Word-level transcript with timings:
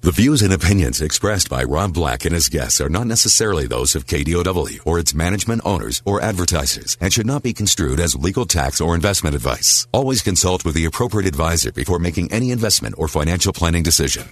The 0.00 0.12
views 0.12 0.42
and 0.42 0.52
opinions 0.52 1.00
expressed 1.00 1.50
by 1.50 1.64
Rob 1.64 1.92
Black 1.92 2.24
and 2.24 2.32
his 2.32 2.48
guests 2.48 2.80
are 2.80 2.88
not 2.88 3.08
necessarily 3.08 3.66
those 3.66 3.96
of 3.96 4.06
KDOW 4.06 4.78
or 4.86 5.00
its 5.00 5.12
management 5.12 5.62
owners 5.64 6.02
or 6.04 6.20
advertisers 6.20 6.96
and 7.00 7.12
should 7.12 7.26
not 7.26 7.42
be 7.42 7.52
construed 7.52 7.98
as 7.98 8.14
legal 8.14 8.46
tax 8.46 8.80
or 8.80 8.94
investment 8.94 9.34
advice. 9.34 9.88
Always 9.90 10.22
consult 10.22 10.64
with 10.64 10.76
the 10.76 10.84
appropriate 10.84 11.26
advisor 11.26 11.72
before 11.72 11.98
making 11.98 12.30
any 12.30 12.52
investment 12.52 12.94
or 12.96 13.08
financial 13.08 13.52
planning 13.52 13.82
decision. 13.82 14.28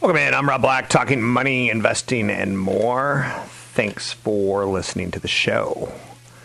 Welcome 0.00 0.18
in. 0.18 0.32
I'm 0.32 0.48
Rob 0.48 0.62
Black, 0.62 0.88
talking 0.88 1.20
money, 1.20 1.68
investing, 1.68 2.30
and 2.30 2.56
more. 2.56 3.26
Thanks 3.72 4.12
for 4.12 4.64
listening 4.64 5.10
to 5.10 5.18
the 5.18 5.26
show. 5.26 5.92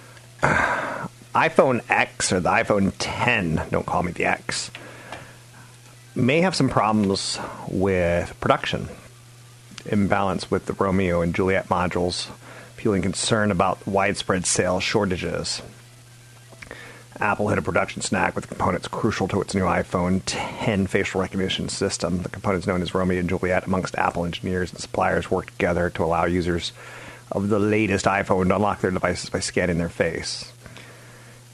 iPhone 0.41 1.83
X 1.87 2.33
or 2.33 2.39
the 2.39 2.49
iPhone 2.49 2.93
10, 2.97 3.67
don't 3.69 3.85
call 3.85 4.01
me 4.01 4.11
the 4.11 4.25
X, 4.25 4.71
may 6.19 6.41
have 6.41 6.55
some 6.55 6.69
problems 6.69 7.39
with 7.67 8.37
production. 8.39 8.89
Imbalance 9.85 10.51
with 10.51 10.65
the 10.65 10.73
Romeo 10.73 11.21
and 11.21 11.33
Juliet 11.33 11.69
modules, 11.69 12.27
fueling 12.75 13.01
concern 13.01 13.51
about 13.51 13.85
widespread 13.87 14.45
sales 14.45 14.83
shortages. 14.83 15.61
Apple 17.19 17.49
hit 17.49 17.57
a 17.57 17.61
production 17.61 18.01
snag 18.01 18.33
with 18.33 18.47
components 18.47 18.87
crucial 18.87 19.27
to 19.27 19.41
its 19.41 19.53
new 19.53 19.63
iPhone 19.63 20.21
10 20.25 20.87
facial 20.87 21.19
recognition 21.19 21.67
system. 21.67 22.21
The 22.21 22.29
components 22.29 22.65
known 22.65 22.81
as 22.81 22.93
Romeo 22.93 23.19
and 23.19 23.27
Juliet 23.27 23.65
amongst 23.65 23.95
Apple 23.95 24.25
engineers 24.25 24.71
and 24.71 24.79
suppliers 24.79 25.29
worked 25.29 25.49
together 25.49 25.89
to 25.91 26.03
allow 26.03 26.25
users 26.25 26.71
of 27.31 27.49
the 27.49 27.59
latest 27.59 28.05
iPhone 28.05 28.47
to 28.47 28.55
unlock 28.55 28.79
their 28.81 28.91
devices 28.91 29.29
by 29.29 29.39
scanning 29.39 29.77
their 29.77 29.89
face. 29.89 30.51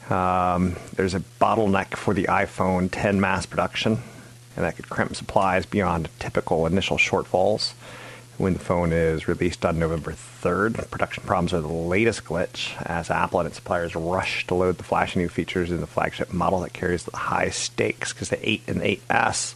Um, 0.09 0.75
there's 0.95 1.16
a 1.16 1.20
bottleneck 1.42 1.95
for 1.95 2.14
the 2.14 2.25
iPhone 2.25 2.90
10 2.92 3.20
mass 3.20 3.47
production, 3.47 4.00
and 4.56 4.66
that 4.66 4.75
could 4.75 4.89
crimp 4.89 5.16
supplies 5.16 5.66
beyond 5.66 6.09
typical 6.20 6.66
initial 6.66 6.98
shortfalls. 6.98 7.73
When 8.38 8.53
the 8.53 8.59
phone 8.59 8.92
is 8.92 9.30
released 9.30 9.66
on 9.66 9.80
November 9.80 10.12
3rd, 10.12 10.89
production 10.92 11.23
problems 11.23 11.53
are 11.53 11.62
the 11.62 11.67
latest 11.67 12.25
glitch 12.25 12.75
as 12.81 13.09
Apple 13.09 13.39
and 13.39 13.47
its 13.47 13.56
suppliers 13.56 13.95
rush 13.95 14.45
to 14.47 14.56
load 14.56 14.78
the 14.78 14.84
flashy 14.84 15.20
new 15.20 15.30
features 15.30 15.72
in 15.72 15.80
the 15.80 15.88
flagship 15.88 16.34
model 16.34 16.59
that 16.62 16.73
carries 16.73 17.06
the 17.06 17.16
high 17.16 17.50
stakes 17.50 18.12
because 18.12 18.30
the 18.30 18.50
8 18.50 18.64
and 18.67 18.81
the 18.81 19.00
8S 19.09 19.56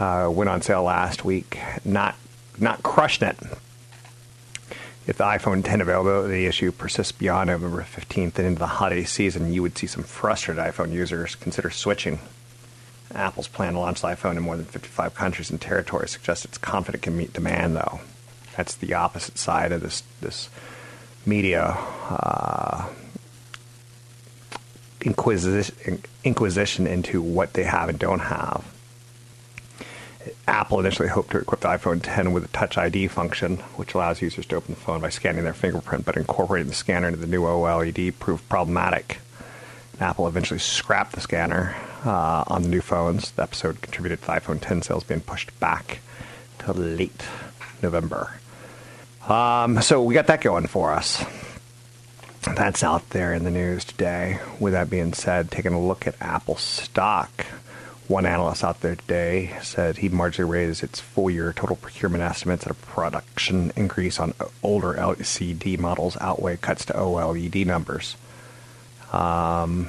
uh, 0.00 0.28
went 0.30 0.50
on 0.50 0.62
sale 0.62 0.82
last 0.82 1.24
week. 1.24 1.58
Not 1.84 2.16
not 2.58 2.82
crushing 2.82 3.28
it, 3.28 3.36
if 5.06 5.18
the 5.18 5.24
iPhone 5.24 5.64
10 5.64 5.80
availability 5.80 6.46
issue 6.46 6.72
persists 6.72 7.12
beyond 7.12 7.48
November 7.48 7.82
15th 7.82 8.38
and 8.38 8.46
into 8.46 8.58
the 8.58 8.66
holiday 8.66 9.04
season, 9.04 9.52
you 9.52 9.62
would 9.62 9.78
see 9.78 9.86
some 9.86 10.02
frustrated 10.02 10.62
iPhone 10.62 10.90
users 10.92 11.36
consider 11.36 11.70
switching. 11.70 12.18
Apple's 13.14 13.48
plan 13.48 13.74
to 13.74 13.78
launch 13.78 14.02
the 14.02 14.08
iPhone 14.08 14.36
in 14.36 14.42
more 14.42 14.56
than 14.56 14.66
55 14.66 15.14
countries 15.14 15.50
and 15.50 15.60
territories 15.60 16.10
suggests 16.10 16.44
it's 16.44 16.58
confident 16.58 17.02
it 17.02 17.04
can 17.04 17.16
meet 17.16 17.32
demand, 17.32 17.76
though. 17.76 18.00
That's 18.56 18.74
the 18.74 18.94
opposite 18.94 19.38
side 19.38 19.72
of 19.72 19.82
this 19.82 20.02
this 20.20 20.48
media 21.24 21.76
uh, 22.08 22.88
inquisition, 25.02 26.02
inquisition 26.24 26.86
into 26.86 27.20
what 27.20 27.52
they 27.52 27.64
have 27.64 27.88
and 27.88 27.98
don't 27.98 28.20
have. 28.20 28.64
Apple 30.48 30.80
initially 30.80 31.08
hoped 31.08 31.30
to 31.30 31.38
equip 31.38 31.60
the 31.60 31.68
iPhone 31.68 32.00
10 32.02 32.32
with 32.32 32.44
a 32.44 32.48
Touch 32.48 32.76
ID 32.76 33.08
function, 33.08 33.58
which 33.76 33.94
allows 33.94 34.22
users 34.22 34.46
to 34.46 34.56
open 34.56 34.74
the 34.74 34.80
phone 34.80 35.00
by 35.00 35.08
scanning 35.08 35.44
their 35.44 35.52
fingerprint, 35.52 36.04
but 36.04 36.16
incorporating 36.16 36.68
the 36.68 36.74
scanner 36.74 37.08
into 37.08 37.20
the 37.20 37.26
new 37.26 37.42
OLED 37.42 38.18
proved 38.18 38.48
problematic. 38.48 39.18
Apple 40.00 40.26
eventually 40.26 40.58
scrapped 40.58 41.12
the 41.12 41.20
scanner 41.20 41.76
uh, 42.06 42.44
on 42.46 42.62
the 42.62 42.68
new 42.68 42.80
phones. 42.80 43.32
The 43.32 43.42
episode 43.42 43.82
contributed 43.82 44.22
to 44.22 44.28
iPhone 44.28 44.60
10 44.60 44.82
sales 44.82 45.04
being 45.04 45.20
pushed 45.20 45.58
back 45.60 46.00
to 46.60 46.72
late 46.72 47.22
November. 47.82 48.40
Um, 49.28 49.82
so 49.82 50.02
we 50.02 50.14
got 50.14 50.28
that 50.28 50.40
going 50.40 50.66
for 50.66 50.92
us. 50.92 51.24
That's 52.54 52.84
out 52.84 53.10
there 53.10 53.34
in 53.34 53.42
the 53.44 53.50
news 53.50 53.84
today. 53.84 54.38
With 54.60 54.72
that 54.72 54.88
being 54.88 55.12
said, 55.12 55.50
taking 55.50 55.72
a 55.72 55.80
look 55.80 56.06
at 56.06 56.14
Apple 56.20 56.56
stock. 56.56 57.44
One 58.06 58.24
analyst 58.24 58.62
out 58.62 58.82
there 58.82 58.94
today 58.94 59.56
said 59.62 59.96
he 59.96 60.08
marginally 60.08 60.48
raised 60.48 60.84
its 60.84 61.00
full 61.00 61.28
year 61.28 61.52
total 61.52 61.74
procurement 61.74 62.22
estimates 62.22 62.64
at 62.64 62.70
a 62.70 62.74
production 62.74 63.72
increase 63.74 64.20
on 64.20 64.32
older 64.62 64.94
LCD 64.94 65.76
models 65.76 66.16
outweigh 66.20 66.56
cuts 66.56 66.84
to 66.84 66.92
OLED 66.92 67.66
numbers. 67.66 68.16
Um, 69.12 69.88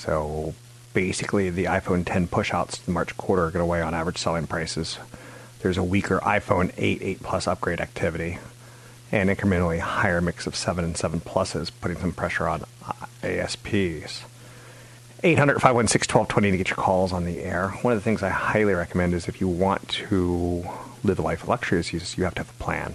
so 0.00 0.54
basically, 0.94 1.50
the 1.50 1.64
iPhone 1.64 2.06
10 2.06 2.28
pushouts 2.28 2.70
to 2.70 2.86
the 2.86 2.90
March 2.90 3.14
quarter 3.18 3.44
are 3.44 3.50
going 3.50 3.62
to 3.62 3.66
weigh 3.66 3.82
on 3.82 3.92
average 3.92 4.16
selling 4.16 4.46
prices. 4.46 4.98
There's 5.60 5.76
a 5.76 5.82
weaker 5.82 6.20
iPhone 6.20 6.72
8, 6.78 7.02
8 7.02 7.22
Plus 7.22 7.46
upgrade 7.46 7.82
activity, 7.82 8.38
and 9.12 9.28
incrementally 9.28 9.78
higher 9.78 10.22
mix 10.22 10.46
of 10.46 10.56
7 10.56 10.82
and 10.82 10.96
7 10.96 11.20
Pluses, 11.20 11.70
putting 11.82 11.98
some 11.98 12.12
pressure 12.12 12.48
on 12.48 12.64
ASPs. 13.22 14.24
800 15.22 15.60
516 15.60 16.16
1220 16.16 16.50
to 16.50 16.56
get 16.56 16.70
your 16.70 16.76
calls 16.76 17.12
on 17.12 17.26
the 17.26 17.40
air. 17.40 17.68
One 17.82 17.92
of 17.92 17.98
the 17.98 18.02
things 18.02 18.22
I 18.22 18.30
highly 18.30 18.72
recommend 18.72 19.12
is 19.12 19.28
if 19.28 19.38
you 19.38 19.48
want 19.48 19.86
to 19.88 20.64
live 21.04 21.18
a 21.18 21.22
life 21.22 21.42
of 21.42 21.50
luxuries, 21.50 21.92
you, 21.92 22.00
you 22.16 22.24
have 22.24 22.34
to 22.36 22.40
have 22.40 22.48
a 22.48 22.62
plan. 22.62 22.94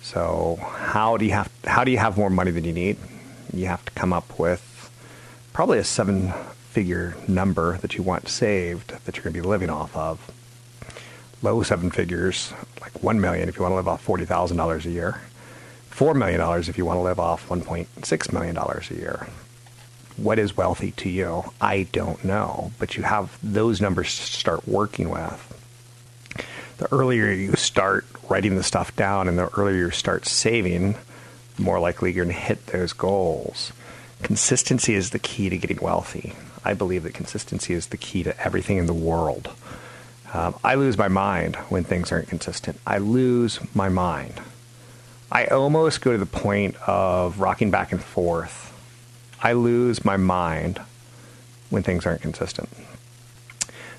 So 0.00 0.60
how 0.62 1.16
do 1.16 1.24
you 1.24 1.32
have 1.32 1.50
how 1.64 1.82
do 1.82 1.90
you 1.90 1.98
have 1.98 2.16
more 2.16 2.30
money 2.30 2.52
than 2.52 2.62
you 2.62 2.72
need? 2.72 2.98
You 3.52 3.66
have 3.66 3.84
to 3.84 3.90
come 3.90 4.12
up 4.12 4.38
with 4.38 4.75
probably 5.56 5.78
a 5.78 5.84
seven 5.84 6.30
figure 6.68 7.16
number 7.26 7.78
that 7.78 7.94
you 7.94 8.02
want 8.02 8.28
saved 8.28 8.90
that 9.06 9.16
you're 9.16 9.24
going 9.24 9.32
to 9.32 9.40
be 9.40 9.48
living 9.48 9.70
off 9.70 9.96
of. 9.96 10.20
Low 11.40 11.62
seven 11.62 11.90
figures, 11.90 12.52
like 12.82 13.02
one 13.02 13.22
million 13.22 13.48
if 13.48 13.56
you 13.56 13.62
want 13.62 13.72
to 13.72 13.76
live 13.76 13.88
off 13.88 14.02
forty 14.02 14.26
thousand 14.26 14.58
dollars 14.58 14.84
a 14.84 14.90
year. 14.90 15.18
Four 15.88 16.12
million 16.12 16.40
dollars 16.40 16.68
if 16.68 16.76
you 16.76 16.84
want 16.84 16.98
to 16.98 17.02
live 17.02 17.18
off 17.18 17.48
one 17.48 17.62
point 17.62 17.88
six 18.04 18.30
million 18.30 18.54
dollars 18.54 18.90
a 18.90 18.96
year 18.96 19.26
what 20.16 20.38
is 20.38 20.56
wealthy 20.56 20.92
to 20.92 21.10
you? 21.10 21.44
I 21.60 21.84
don't 21.92 22.24
know. 22.24 22.72
But 22.78 22.96
you 22.96 23.02
have 23.02 23.38
those 23.42 23.82
numbers 23.82 24.16
to 24.16 24.22
start 24.22 24.66
working 24.66 25.10
with. 25.10 25.52
The 26.78 26.90
earlier 26.90 27.30
you 27.30 27.54
start 27.54 28.06
writing 28.28 28.56
the 28.56 28.62
stuff 28.62 28.96
down 28.96 29.28
and 29.28 29.38
the 29.38 29.48
earlier 29.58 29.76
you 29.76 29.90
start 29.90 30.26
saving, 30.26 30.96
the 31.56 31.62
more 31.62 31.78
likely 31.78 32.12
you're 32.12 32.24
going 32.24 32.34
to 32.34 32.40
hit 32.40 32.66
those 32.68 32.94
goals. 32.94 33.72
Consistency 34.22 34.94
is 34.94 35.10
the 35.10 35.18
key 35.18 35.48
to 35.48 35.56
getting 35.56 35.78
wealthy. 35.80 36.34
I 36.64 36.74
believe 36.74 37.04
that 37.04 37.14
consistency 37.14 37.74
is 37.74 37.88
the 37.88 37.96
key 37.96 38.22
to 38.22 38.38
everything 38.44 38.76
in 38.76 38.86
the 38.86 38.94
world. 38.94 39.50
Um, 40.34 40.54
I 40.64 40.74
lose 40.74 40.98
my 40.98 41.08
mind 41.08 41.56
when 41.68 41.84
things 41.84 42.10
aren't 42.10 42.28
consistent. 42.28 42.80
I 42.86 42.98
lose 42.98 43.60
my 43.74 43.88
mind. 43.88 44.40
I 45.30 45.46
almost 45.46 46.00
go 46.00 46.12
to 46.12 46.18
the 46.18 46.26
point 46.26 46.76
of 46.88 47.40
rocking 47.40 47.70
back 47.70 47.92
and 47.92 48.02
forth 48.02 48.66
I 49.42 49.52
lose 49.52 50.04
my 50.04 50.16
mind 50.16 50.80
when 51.70 51.82
things 51.82 52.06
aren't 52.06 52.22
consistent. 52.22 52.68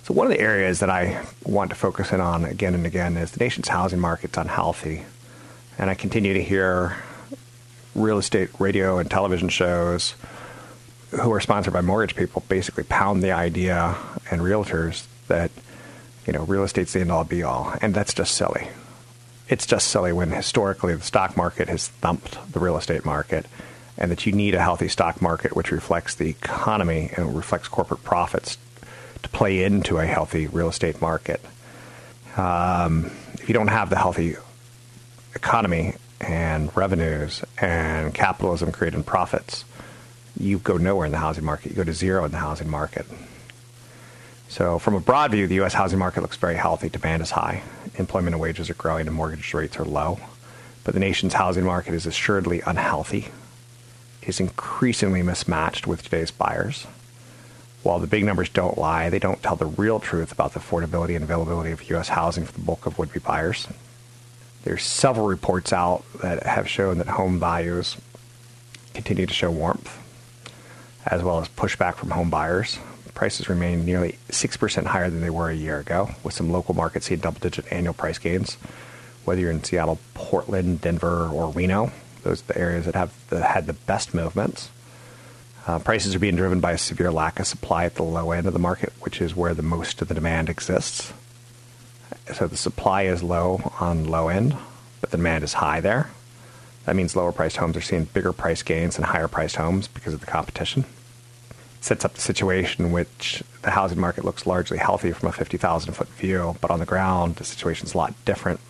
So, 0.04 0.14
one 0.14 0.28
of 0.28 0.34
the 0.34 0.40
areas 0.40 0.80
that 0.80 0.90
I 0.90 1.26
want 1.46 1.70
to 1.70 1.76
focus 1.76 2.12
in 2.12 2.22
on 2.22 2.46
again 2.46 2.74
and 2.74 2.86
again 2.86 3.18
is 3.18 3.32
the 3.32 3.44
nation's 3.44 3.68
housing 3.68 4.00
market's 4.00 4.38
unhealthy. 4.38 5.04
And 5.78 5.90
I 5.90 5.96
continue 5.96 6.34
to 6.34 6.44
hear 6.44 6.98
real 7.98 8.18
estate 8.18 8.50
radio 8.60 8.98
and 8.98 9.10
television 9.10 9.50
shows 9.50 10.14
who 11.12 11.32
are 11.32 11.40
sponsored 11.40 11.74
by 11.74 11.82
mortgage 11.82 12.16
people 12.16 12.44
basically 12.48 12.84
pound 12.84 13.24
the 13.24 13.32
idea 13.32 13.96
and 14.32 14.42
realtors 14.42 15.06
that 15.28 15.52
you 16.26 16.34
know 16.34 16.44
real 16.44 16.64
estate's 16.64 16.94
the 16.94 17.02
end 17.02 17.12
all 17.12 17.24
be 17.24 17.44
all 17.44 17.74
and 17.82 17.94
that's 17.94 18.14
just 18.14 18.36
silly 18.36 18.70
it's 19.50 19.66
just 19.66 19.88
silly 19.88 20.12
when 20.12 20.32
historically 20.32 20.96
the 20.96 21.02
stock 21.02 21.36
market 21.36 21.68
has 21.70 21.88
thumped 21.88 22.38
the 22.52 22.60
real 22.60 22.78
estate 22.78 23.06
market 23.06 23.46
and 23.98 24.12
that 24.12 24.26
you 24.26 24.32
need 24.32 24.54
a 24.54 24.62
healthy 24.62 24.88
stock 24.88 25.22
market 25.22 25.56
which 25.56 25.72
reflects 25.72 26.16
the 26.16 26.30
economy 26.30 27.10
and 27.18 27.36
reflects 27.36 27.68
corporate 27.68 28.04
profits 28.04 28.58
to 29.24 29.30
play 29.30 29.64
into 29.64 29.98
a 29.98 30.06
healthy 30.06 30.48
real 30.48 30.70
estate 30.70 31.02
market. 31.02 31.42
Um, 32.36 33.06
if 33.34 33.48
you 33.48 33.54
don't 33.54 33.70
have 33.70 33.90
the 33.90 33.98
healthy 33.98 34.36
economy 35.34 35.96
and 36.22 36.76
revenues 36.76 37.44
and 37.60 38.14
capitalism 38.14 38.72
creating 38.72 39.04
profits, 39.04 39.66
you 40.40 40.60
go 40.60 40.78
nowhere 40.78 41.06
in 41.06 41.12
the 41.12 41.18
housing 41.18 41.44
market. 41.44 41.72
You 41.72 41.76
go 41.76 41.84
to 41.84 41.94
zero 41.94 42.26
in 42.26 42.32
the 42.32 42.38
housing 42.38 42.70
market. 42.70 43.06
So, 44.50 44.80
from 44.80 44.96
a 44.96 45.00
broad 45.00 45.32
view, 45.32 45.48
the 45.48 45.56
U.S. 45.56 45.74
housing 45.74 46.00
market 46.00 46.22
looks 46.22 46.38
very 46.38 46.56
healthy. 46.56 46.90
Demand 46.90 47.22
is 47.22 47.32
high, 47.32 47.64
employment 47.96 48.34
and 48.34 48.42
wages 48.42 48.70
are 48.70 48.76
growing, 48.76 49.08
and 49.08 49.16
mortgage 49.16 49.54
rates 49.54 49.78
are 49.78 49.86
low. 49.86 50.20
But 50.84 50.94
the 50.94 51.00
nation's 51.00 51.34
housing 51.34 51.66
market 51.66 51.94
is 51.94 52.06
assuredly 52.06 52.62
unhealthy. 52.62 53.28
Is 54.22 54.40
increasingly 54.40 55.22
mismatched 55.22 55.88
with 55.88 56.04
today's 56.04 56.32
buyers. 56.32 56.86
While 57.84 58.00
the 58.00 58.08
big 58.08 58.26
numbers 58.26 58.50
don't 58.50 58.78
lie, 58.78 59.10
they 59.10 59.20
don't 59.20 59.42
tell 59.42 59.56
the 59.56 59.66
real 59.66 60.00
truth 60.00 60.34
about 60.34 60.54
the 60.54 60.60
affordability 60.60 61.16
and 61.16 61.24
availability 61.24 61.72
of 61.72 61.90
U.S. 61.90 62.10
housing 62.10 62.46
for 62.46 62.52
the 62.52 62.60
bulk 62.60 62.86
of 62.86 62.98
would-be 62.98 63.20
buyers. 63.20 63.68
There's 64.64 64.84
several 64.84 65.28
reports 65.28 65.72
out 65.72 66.04
that 66.22 66.44
have 66.44 66.68
shown 66.68 66.98
that 66.98 67.08
home 67.08 67.40
values 67.40 67.98
continue 68.94 69.26
to 69.26 69.34
show 69.34 69.52
warmth, 69.52 69.98
as 71.06 71.24
well 71.24 71.40
as 71.40 71.48
pushback 71.50 71.96
from 71.96 72.12
home 72.12 72.30
buyers. 72.30 72.80
Prices 73.14 73.50
remain 73.50 73.86
nearly 73.86 74.18
6% 74.30 74.86
higher 74.86 75.10
than 75.10 75.22
they 75.22 75.30
were 75.30 75.50
a 75.50 75.56
year 75.56 75.80
ago, 75.80 76.10
with 76.24 76.34
some 76.34 76.52
local 76.52 76.74
markets 76.74 77.08
seeing 77.08 77.20
double-digit 77.20 77.72
annual 77.72 77.94
price 77.94 78.18
gains. 78.18 78.56
Whether 79.26 79.42
you're 79.42 79.52
in 79.52 79.64
Seattle, 79.64 80.00
Portland, 80.14 80.82
Denver, 80.82 81.28
or 81.28 81.50
Reno, 81.50 81.92
those 82.24 82.42
are 82.42 82.54
the 82.54 82.58
areas 82.58 82.86
that 82.86 82.96
have 82.96 83.14
the, 83.30 83.44
had 83.44 83.68
the 83.68 83.74
best 83.74 84.14
movements. 84.14 84.70
Uh, 85.66 85.80
prices 85.80 86.16
are 86.16 86.20
being 86.20 86.36
driven 86.36 86.60
by 86.60 86.72
a 86.72 86.78
severe 86.78 87.12
lack 87.12 87.40
of 87.40 87.48
supply 87.48 87.86
at 87.86 87.96
the 87.96 88.04
low 88.04 88.32
end 88.32 88.48
of 88.48 88.54
the 88.54 88.60
market, 88.60 88.94
which 89.02 89.22
is 89.22 89.36
where 89.36 89.54
the 89.54 89.62
most 89.62 90.02
of 90.02 90.08
the 90.08 90.14
demand 90.14 90.50
exists. 90.50 91.14
So 92.34 92.48
the 92.48 92.58
supply 92.58 93.04
is 93.04 93.24
low 93.24 93.74
on 93.80 94.06
low 94.06 94.28
end, 94.28 94.56
but 95.02 95.12
the 95.12 95.18
demand 95.18 95.44
is 95.44 95.54
high 95.54 95.80
there. 95.80 96.10
That 96.86 96.96
means 96.96 97.16
lower 97.16 97.32
priced 97.32 97.58
homes 97.58 97.76
are 97.76 97.82
seeing 97.82 98.06
bigger 98.06 98.32
price 98.32 98.64
gains 98.64 98.96
than 98.96 99.06
higher 99.06 99.28
priced 99.28 99.58
homes 99.58 99.88
because 99.88 100.14
of 100.14 100.22
the 100.22 100.26
competition. 100.26 100.86
It 101.78 101.84
sets 101.84 102.06
up 102.06 102.14
the 102.14 102.22
situation 102.22 102.86
in 102.86 102.92
which 102.92 103.44
the 103.62 103.72
housing 103.72 104.00
market 104.00 104.24
looks 104.24 104.46
largely 104.46 104.78
healthy 104.78 105.12
from 105.12 105.30
a 105.30 105.34
50,000 105.34 105.94
foot 105.94 106.08
view, 106.10 106.56
but 106.62 106.72
on 106.72 106.80
the 106.80 106.86
ground, 106.86 107.36
the 107.36 107.44
situation's 107.44 107.94
a 107.94 107.98
lot 107.98 108.14
different, 108.24 108.62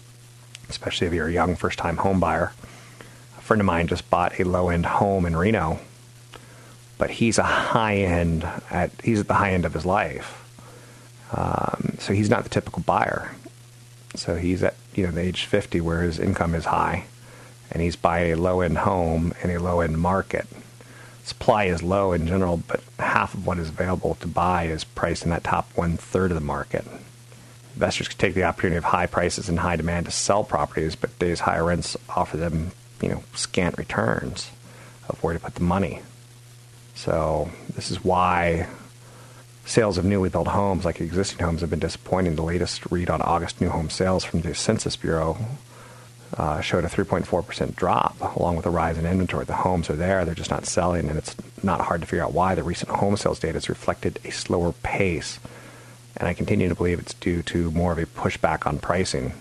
especially 0.70 1.06
if 1.06 1.14
you're 1.14 1.28
a 1.28 1.32
young 1.32 1.56
first 1.56 1.78
time 1.78 1.98
home 1.98 2.20
buyer. 2.20 2.54
A 3.38 3.42
friend 3.42 3.62
of 3.62 3.68
mine 3.68 3.88
just 3.88 4.10
bought 4.10 4.40
a 4.40 4.44
low 4.44 4.70
end 4.70 4.88
home 4.88 5.26
in 5.26 5.36
Reno, 5.36 5.80
but 6.98 7.12
he's 7.12 7.38
a 7.38 7.44
high 7.44 7.98
end 7.98 8.48
at 8.72 8.92
he's 9.04 9.20
at 9.20 9.28
the 9.28 9.36
high 9.36 9.52
end 9.52 9.66
of 9.66 9.74
his 9.74 9.86
life. 9.86 10.44
Um, 11.32 11.98
so 12.00 12.14
he's 12.14 12.30
not 12.30 12.44
the 12.44 12.50
typical 12.50 12.82
buyer. 12.82 13.32
So 14.18 14.36
he's 14.36 14.64
at 14.64 14.76
you 14.96 15.06
know 15.06 15.12
the 15.12 15.22
age 15.22 15.46
50 15.46 15.80
where 15.82 16.02
his 16.02 16.20
income 16.20 16.56
is 16.56 16.66
high, 16.66 17.06
and 17.72 17.82
he's 17.82 17.96
buying 17.96 18.34
a 18.34 18.36
low 18.36 18.62
end 18.62 18.80
home 18.80 19.34
in 19.44 19.52
a 19.52 19.60
low 19.60 19.82
end 19.82 20.00
market. 20.00 20.48
Supply 21.24 21.66
is 21.66 21.84
low 21.84 22.14
in 22.14 22.26
general, 22.26 22.58
but 22.68 22.82
half 23.00 23.34
of 23.34 23.46
what 23.46 23.60
is 23.60 23.70
available 23.70 24.16
to 24.16 24.28
buy 24.28 24.64
is 24.64 24.84
priced 24.84 25.24
in 25.24 25.30
that 25.30 25.44
top 25.44 25.70
one 25.76 25.98
third 25.98 26.32
of 26.32 26.36
the 26.36 26.42
market. 26.42 26.86
Investors 27.74 28.08
can 28.08 28.18
take 28.18 28.34
the 28.34 28.44
opportunity 28.44 28.78
of 28.78 28.86
high 28.86 29.08
prices 29.08 29.50
and 29.50 29.60
high 29.60 29.76
demand 29.76 30.06
to 30.06 30.12
sell 30.12 30.44
properties, 30.44 30.96
but 30.96 31.12
today's 31.12 31.42
higher 31.42 31.66
rents 31.66 31.98
offer 32.10 32.38
them, 32.38 32.72
you 33.02 33.10
know, 33.10 33.24
scant 33.34 33.78
returns 33.78 34.50
of 35.10 35.22
where 35.22 35.34
to 35.34 35.40
put 35.40 35.56
the 35.56 35.64
money. 35.64 36.02
So 36.96 37.52
this 37.76 37.92
is 37.92 38.04
why 38.04 38.68
Sales 39.68 39.98
of 39.98 40.06
newly 40.06 40.30
built 40.30 40.48
homes, 40.48 40.86
like 40.86 41.02
existing 41.02 41.46
homes, 41.46 41.60
have 41.60 41.70
been 41.70 41.78
disappointing. 41.78 42.38
The 42.38 42.42
latest 42.42 42.90
read 42.90 43.10
on 43.10 43.22
August 43.22 43.60
new 43.60 43.68
home 43.68 43.90
sales 43.90 44.24
from 44.24 44.40
the 44.40 44.56
Census 44.56 44.96
Bureau 44.96 45.38
uh, 46.38 46.62
showed 46.62 46.86
a 46.86 46.88
3.4% 46.88 47.76
drop, 47.76 48.16
along 48.38 48.56
with 48.56 48.66
a 48.66 48.70
rise 48.70 48.98
in 48.98 49.06
inventory. 49.06 49.44
The 49.44 49.56
homes 49.56 49.90
are 49.90 49.98
there, 49.98 50.24
they're 50.24 50.34
just 50.36 50.50
not 50.50 50.66
selling, 50.66 51.10
and 51.10 51.18
it's 51.18 51.36
not 51.62 51.82
hard 51.82 52.00
to 52.00 52.08
figure 52.08 52.24
out 52.24 52.32
why. 52.32 52.56
The 52.56 52.64
recent 52.64 52.92
home 52.92 53.18
sales 53.18 53.40
data 53.40 53.56
has 53.56 53.68
reflected 53.68 54.20
a 54.24 54.32
slower 54.32 54.72
pace, 54.72 55.38
and 56.16 56.30
I 56.30 56.34
continue 56.34 56.70
to 56.70 56.76
believe 56.76 57.00
it's 57.00 57.14
due 57.16 57.44
to 57.44 57.70
more 57.72 57.92
of 57.92 57.98
a 57.98 58.06
pushback 58.06 58.66
on 58.66 58.80
pricing. 58.80 59.34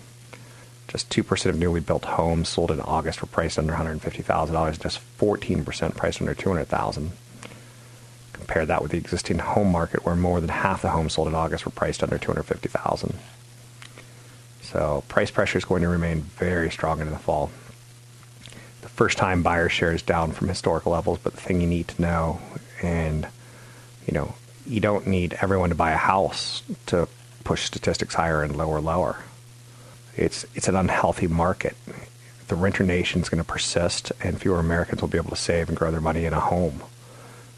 Just 0.89 1.09
2% 1.09 1.45
of 1.45 1.57
newly 1.57 1.79
built 1.79 2.03
homes 2.03 2.49
sold 2.49 2.71
in 2.71 2.81
August 2.81 3.21
were 3.21 3.27
priced 3.27 3.57
under 3.57 3.75
$150,000, 3.75 4.81
just 4.81 4.99
14% 5.19 5.95
priced 5.95 6.19
under 6.19 6.35
$200,000 6.35 7.11
compare 8.47 8.65
that 8.65 8.81
with 8.81 8.91
the 8.91 8.97
existing 8.97 9.39
home 9.39 9.69
market 9.69 10.05
where 10.05 10.15
more 10.15 10.39
than 10.39 10.49
half 10.49 10.81
the 10.81 10.89
homes 10.89 11.13
sold 11.13 11.27
in 11.27 11.35
August 11.35 11.65
were 11.65 11.71
priced 11.71 12.01
under 12.01 12.17
250,000. 12.17 13.13
So 14.61 15.03
price 15.09 15.29
pressure 15.29 15.57
is 15.57 15.65
going 15.65 15.81
to 15.81 15.89
remain 15.89 16.21
very 16.21 16.71
strong 16.71 17.01
into 17.01 17.11
the 17.11 17.19
fall. 17.19 17.51
The 18.81 18.87
first 18.87 19.17
time 19.17 19.43
buyer 19.43 19.67
share 19.67 19.91
is 19.91 20.01
down 20.01 20.31
from 20.31 20.47
historical 20.47 20.93
levels, 20.93 21.19
but 21.21 21.33
the 21.33 21.41
thing 21.41 21.59
you 21.59 21.67
need 21.67 21.89
to 21.89 22.01
know 22.01 22.39
and 22.81 23.27
you 24.05 24.13
know, 24.13 24.35
you 24.65 24.79
don't 24.79 25.07
need 25.07 25.37
everyone 25.41 25.69
to 25.69 25.75
buy 25.75 25.91
a 25.91 25.97
house 25.97 26.63
to 26.85 27.09
push 27.43 27.63
statistics 27.63 28.15
higher 28.15 28.43
and 28.43 28.55
lower 28.55 28.79
lower. 28.79 29.17
It's 30.15 30.45
it's 30.55 30.69
an 30.69 30.75
unhealthy 30.77 31.27
market. 31.27 31.75
The 32.47 32.55
renter 32.55 32.85
nation 32.85 33.21
is 33.21 33.27
going 33.27 33.43
to 33.43 33.47
persist 33.47 34.13
and 34.23 34.39
fewer 34.39 34.59
Americans 34.59 35.01
will 35.01 35.09
be 35.09 35.17
able 35.17 35.31
to 35.31 35.35
save 35.35 35.67
and 35.67 35.77
grow 35.77 35.91
their 35.91 35.99
money 35.99 36.23
in 36.23 36.31
a 36.31 36.39
home. 36.39 36.81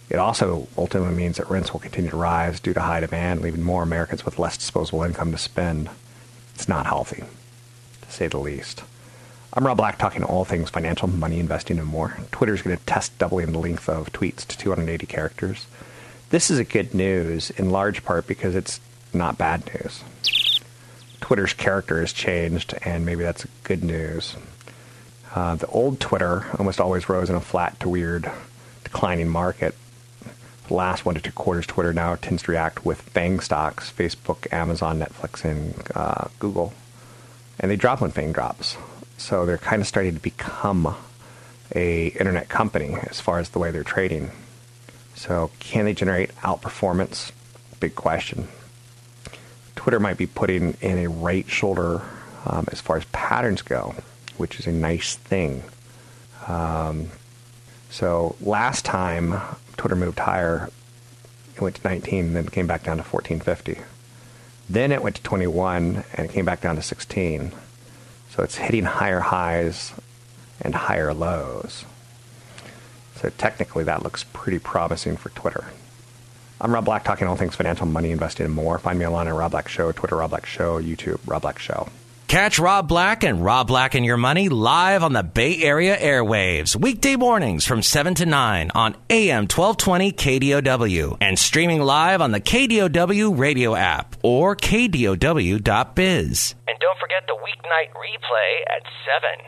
It 0.09 0.17
also 0.17 0.67
ultimately 0.75 1.13
means 1.13 1.37
that 1.37 1.49
rents 1.49 1.71
will 1.71 1.79
continue 1.79 2.09
to 2.09 2.17
rise 2.17 2.59
due 2.59 2.73
to 2.73 2.79
high 2.79 2.99
demand, 2.99 3.41
leaving 3.41 3.61
more 3.61 3.83
Americans 3.83 4.25
with 4.25 4.39
less 4.39 4.57
disposable 4.57 5.03
income 5.03 5.31
to 5.31 5.37
spend. 5.37 5.89
It's 6.55 6.67
not 6.67 6.87
healthy, 6.87 7.23
to 8.01 8.11
say 8.11 8.27
the 8.27 8.39
least. 8.39 8.83
I'm 9.53 9.65
Rob 9.65 9.77
Black, 9.77 9.99
talking 9.99 10.23
all 10.23 10.45
things 10.45 10.69
financial, 10.69 11.07
money, 11.07 11.39
investing, 11.39 11.77
and 11.77 11.87
more. 11.87 12.17
Twitter 12.31 12.55
is 12.55 12.63
going 12.63 12.75
to 12.75 12.85
test 12.85 13.17
doubling 13.19 13.51
the 13.51 13.59
length 13.59 13.87
of 13.87 14.11
tweets 14.11 14.45
to 14.47 14.57
280 14.57 15.05
characters. 15.05 15.67
This 16.31 16.49
is 16.49 16.57
a 16.57 16.63
good 16.63 16.93
news 16.93 17.51
in 17.51 17.69
large 17.69 18.03
part 18.03 18.25
because 18.25 18.55
it's 18.55 18.79
not 19.13 19.37
bad 19.37 19.65
news. 19.73 20.03
Twitter's 21.21 21.53
character 21.53 21.99
has 21.99 22.13
changed, 22.13 22.73
and 22.83 23.05
maybe 23.05 23.23
that's 23.23 23.45
good 23.63 23.83
news. 23.83 24.35
Uh, 25.35 25.55
the 25.55 25.67
old 25.67 25.99
Twitter 25.99 26.45
almost 26.57 26.81
always 26.81 27.09
rose 27.09 27.29
in 27.29 27.35
a 27.35 27.41
flat 27.41 27.79
to 27.79 27.89
weird 27.89 28.31
declining 28.83 29.29
market 29.29 29.75
last 30.71 31.05
one 31.05 31.15
to 31.15 31.21
two 31.21 31.31
quarters, 31.31 31.65
Twitter 31.67 31.93
now 31.93 32.15
tends 32.15 32.43
to 32.43 32.51
react 32.51 32.85
with 32.85 33.01
FANG 33.01 33.39
stocks, 33.39 33.91
Facebook, 33.91 34.51
Amazon, 34.51 34.99
Netflix, 34.99 35.43
and 35.43 35.73
uh, 35.95 36.27
Google. 36.39 36.73
And 37.59 37.69
they 37.69 37.75
drop 37.75 38.01
when 38.01 38.11
FANG 38.11 38.31
drops. 38.31 38.77
So 39.17 39.45
they're 39.45 39.57
kind 39.57 39.81
of 39.81 39.87
starting 39.87 40.15
to 40.15 40.21
become 40.21 40.95
a 41.75 42.07
internet 42.07 42.49
company 42.49 42.95
as 43.03 43.19
far 43.19 43.39
as 43.39 43.49
the 43.49 43.59
way 43.59 43.71
they're 43.71 43.83
trading. 43.83 44.31
So 45.15 45.51
can 45.59 45.85
they 45.85 45.93
generate 45.93 46.33
outperformance? 46.37 47.31
Big 47.79 47.95
question. 47.95 48.47
Twitter 49.75 49.99
might 49.99 50.17
be 50.17 50.27
putting 50.27 50.75
in 50.81 50.97
a 50.97 51.07
right 51.07 51.47
shoulder 51.49 52.01
um, 52.45 52.65
as 52.71 52.81
far 52.81 52.97
as 52.97 53.05
patterns 53.05 53.61
go, 53.61 53.95
which 54.37 54.59
is 54.59 54.67
a 54.67 54.71
nice 54.71 55.15
thing. 55.15 55.63
Um, 56.47 57.09
so 57.89 58.35
last 58.41 58.85
time 58.85 59.39
Twitter 59.79 59.95
moved 59.95 60.19
higher. 60.19 60.69
It 61.55 61.61
went 61.61 61.77
to 61.77 61.87
19, 61.87 62.33
then 62.33 62.49
came 62.49 62.67
back 62.67 62.83
down 62.83 62.97
to 62.97 63.03
1450. 63.03 63.81
Then 64.69 64.91
it 64.91 65.01
went 65.01 65.15
to 65.15 65.23
21, 65.23 66.03
and 66.13 66.29
it 66.29 66.33
came 66.33 66.43
back 66.43 66.59
down 66.59 66.75
to 66.75 66.81
16. 66.81 67.53
So 68.29 68.43
it's 68.43 68.57
hitting 68.57 68.83
higher 68.83 69.21
highs 69.21 69.93
and 70.61 70.75
higher 70.75 71.13
lows. 71.13 71.85
So 73.15 73.29
technically, 73.37 73.85
that 73.85 74.03
looks 74.03 74.25
pretty 74.33 74.59
promising 74.59 75.15
for 75.15 75.29
Twitter. 75.29 75.65
I'm 76.59 76.73
Rob 76.73 76.83
Black, 76.83 77.05
talking 77.05 77.27
all 77.27 77.37
things 77.37 77.55
financial, 77.55 77.85
money, 77.85 78.11
investing, 78.11 78.45
and 78.45 78.53
more. 78.53 78.79
Find 78.79 78.99
me 78.99 79.07
online 79.07 79.29
at 79.29 79.33
Rob 79.33 79.51
Black 79.51 79.69
Show, 79.69 79.93
Twitter 79.93 80.17
Rob 80.17 80.31
Black 80.31 80.45
Show, 80.45 80.81
YouTube 80.81 81.19
Rob 81.25 81.41
Black 81.43 81.57
Show. 81.57 81.87
Catch 82.29 82.59
Rob 82.59 82.87
Black 82.87 83.23
and 83.23 83.43
Rob 83.43 83.65
Black 83.65 83.95
and 83.95 84.05
Your 84.05 84.15
Money 84.15 84.49
live 84.49 85.01
on 85.01 85.13
the 85.13 85.23
Bay 85.23 85.63
Area 85.63 85.97
airwaves, 85.97 86.75
weekday 86.75 87.15
mornings 87.15 87.65
from 87.65 87.81
7 87.81 88.13
to 88.13 88.27
9 88.27 88.69
on 88.75 88.95
AM 89.09 89.47
1220 89.47 90.11
KDOW 90.11 91.17
and 91.21 91.39
streaming 91.39 91.81
live 91.81 92.21
on 92.21 92.29
the 92.29 92.39
KDOW 92.39 93.35
radio 93.35 93.73
app 93.73 94.15
or 94.21 94.55
KDOW.biz. 94.55 96.55
And 96.67 96.79
don't 96.79 96.99
forget 96.99 97.23
the 97.25 97.33
weeknight 97.33 97.93
replay 97.95 98.77
at 98.77 98.83
7. 99.39 99.47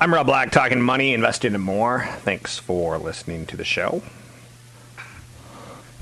I'm 0.00 0.14
Rob 0.14 0.26
Black, 0.26 0.52
talking 0.52 0.80
money, 0.80 1.12
investing, 1.12 1.56
and 1.56 1.64
more. 1.64 2.06
Thanks 2.20 2.56
for 2.56 2.98
listening 2.98 3.46
to 3.46 3.56
the 3.56 3.64
show. 3.64 4.00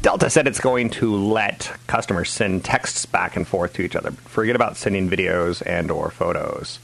Delta 0.02 0.30
said 0.30 0.46
it's 0.46 0.60
going 0.60 0.88
to 0.88 1.14
let 1.14 1.76
customers 1.86 2.30
send 2.30 2.64
texts 2.64 3.04
back 3.04 3.36
and 3.36 3.46
forth 3.46 3.74
to 3.74 3.82
each 3.82 3.94
other. 3.94 4.12
Forget 4.12 4.56
about 4.56 4.78
sending 4.78 5.10
videos 5.10 5.62
and 5.66 5.90
or 5.90 6.10
photos. 6.10 6.78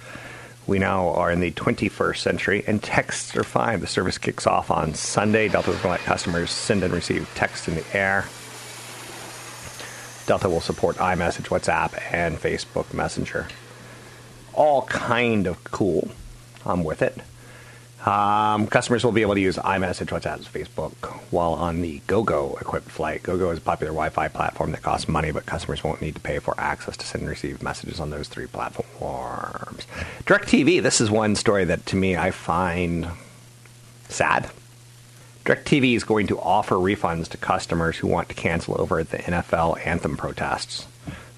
We 0.67 0.79
now 0.79 1.09
are 1.15 1.31
in 1.31 1.41
the 1.41 1.51
21st 1.53 2.19
century, 2.19 2.63
and 2.67 2.83
texts 2.83 3.35
are 3.35 3.43
fine. 3.43 3.81
The 3.81 3.87
service 3.87 4.19
kicks 4.19 4.47
off 4.47 4.71
on 4.71 4.93
Sunday. 4.93 5.49
Delta 5.49 5.71
is 5.71 5.77
going 5.77 5.97
to 5.97 6.01
let 6.01 6.01
customers 6.01 6.51
send 6.51 6.83
and 6.83 6.93
receive 6.93 7.31
text 7.35 7.69
in 7.69 7.77
the 7.77 7.97
air. 7.97 8.27
Delta 10.27 10.51
will 10.51 10.61
support 10.61 10.97
iMessage, 10.97 11.49
WhatsApp, 11.49 11.99
and 12.13 12.37
Facebook 12.37 12.93
Messenger. 12.93 13.49
All 14.53 14.83
kind 14.83 15.47
of 15.47 15.65
cool. 15.65 16.11
I'm 16.67 16.85
with 16.85 17.01
it. 17.01 17.17
Um, 18.07 18.69
customers 18.69 19.05
will 19.05 19.11
be 19.11 19.23
able 19.23 19.35
to 19.35 19.41
use 19.41 19.57
iMessage, 19.57 20.07
WhatsApp, 20.07 20.37
and 20.37 20.45
Facebook 20.45 20.93
while 21.33 21.55
on 21.55 21.83
the 21.83 22.01
GoGo 22.07 22.55
equipped 22.61 22.89
flight. 22.89 23.25
GoGo 23.25 23.51
is 23.51 23.59
a 23.59 23.63
popular 23.63 23.91
Wi-Fi 23.91 24.29
platform 24.29 24.71
that 24.71 24.83
costs 24.83 25.09
money, 25.09 25.33
but 25.33 25.45
customers 25.45 25.83
won't 25.83 26.01
need 26.01 26.15
to 26.15 26.21
pay 26.21 26.39
for 26.39 26.55
access 26.57 26.97
to 26.99 27.05
send 27.05 27.23
and 27.23 27.31
receive 27.31 27.65
messages 27.65 27.99
on 27.99 28.11
those 28.11 28.29
three 28.29 28.47
platforms. 28.47 29.87
DirecTV, 30.25 30.81
this 30.81 31.01
is 31.01 31.11
one 31.11 31.35
story 31.35 31.65
that 31.65 31.85
to 31.87 31.97
me 31.97 32.17
I 32.17 32.31
find 32.31 33.09
sad. 34.09 34.51
DirecTV 35.45 35.97
is 35.97 36.05
going 36.05 36.29
to 36.29 36.39
offer 36.39 36.77
refunds 36.77 37.29
to 37.31 37.37
customers 37.37 37.97
who 37.97 38.07
want 38.07 38.29
to 38.29 38.37
cancel 38.37 38.81
over 38.81 39.03
the 39.03 39.19
NFL 39.19 39.85
anthem 39.85 40.17
protests. 40.17 40.87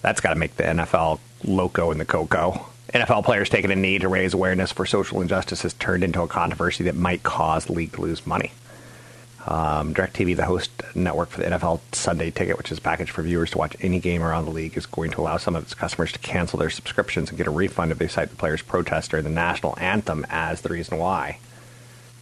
That's 0.02 0.20
got 0.20 0.30
to 0.30 0.38
make 0.38 0.56
the 0.56 0.64
NFL 0.64 1.18
loco 1.44 1.90
in 1.90 1.98
the 1.98 2.04
cocoa. 2.04 2.66
NFL 2.94 3.24
players 3.24 3.50
taking 3.50 3.70
a 3.70 3.76
knee 3.76 3.98
to 3.98 4.08
raise 4.08 4.32
awareness 4.32 4.72
for 4.72 4.86
social 4.86 5.20
injustice 5.20 5.62
has 5.62 5.74
turned 5.74 6.02
into 6.02 6.22
a 6.22 6.28
controversy 6.28 6.84
that 6.84 6.94
might 6.94 7.22
cause 7.22 7.68
league 7.68 7.92
to 7.92 8.00
lose 8.00 8.26
money. 8.26 8.52
Um, 9.46 9.94
DirecTV, 9.94 10.36
the 10.36 10.44
host 10.44 10.70
network 10.94 11.28
for 11.28 11.42
the 11.42 11.48
NFL 11.48 11.80
Sunday 11.92 12.30
Ticket, 12.30 12.56
which 12.56 12.72
is 12.72 12.78
a 12.78 12.80
package 12.80 13.10
for 13.10 13.22
viewers 13.22 13.50
to 13.52 13.58
watch 13.58 13.76
any 13.80 14.00
game 14.00 14.22
around 14.22 14.46
the 14.46 14.50
league, 14.50 14.76
is 14.76 14.86
going 14.86 15.10
to 15.12 15.20
allow 15.20 15.36
some 15.36 15.54
of 15.54 15.62
its 15.62 15.74
customers 15.74 16.12
to 16.12 16.18
cancel 16.18 16.58
their 16.58 16.70
subscriptions 16.70 17.28
and 17.28 17.38
get 17.38 17.46
a 17.46 17.50
refund 17.50 17.92
if 17.92 17.98
they 17.98 18.08
cite 18.08 18.30
the 18.30 18.36
players' 18.36 18.62
protest 18.62 19.10
during 19.10 19.24
the 19.24 19.30
national 19.30 19.74
anthem 19.78 20.26
as 20.30 20.62
the 20.62 20.68
reason 20.70 20.98
why. 20.98 21.38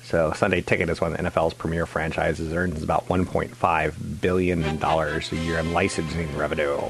So 0.02 0.32
Sunday 0.32 0.61
Ticket 0.61 0.88
is 0.88 1.00
one 1.00 1.12
of 1.12 1.18
the 1.18 1.25
NFL's 1.25 1.54
premier 1.54 1.87
franchises, 1.87 2.52
earns 2.52 2.82
about 2.82 3.08
$1.5 3.08 4.20
billion 4.20 4.62
a 4.62 5.44
year 5.44 5.58
in 5.58 5.73
licensing 5.73 6.37
revenue. 6.37 6.80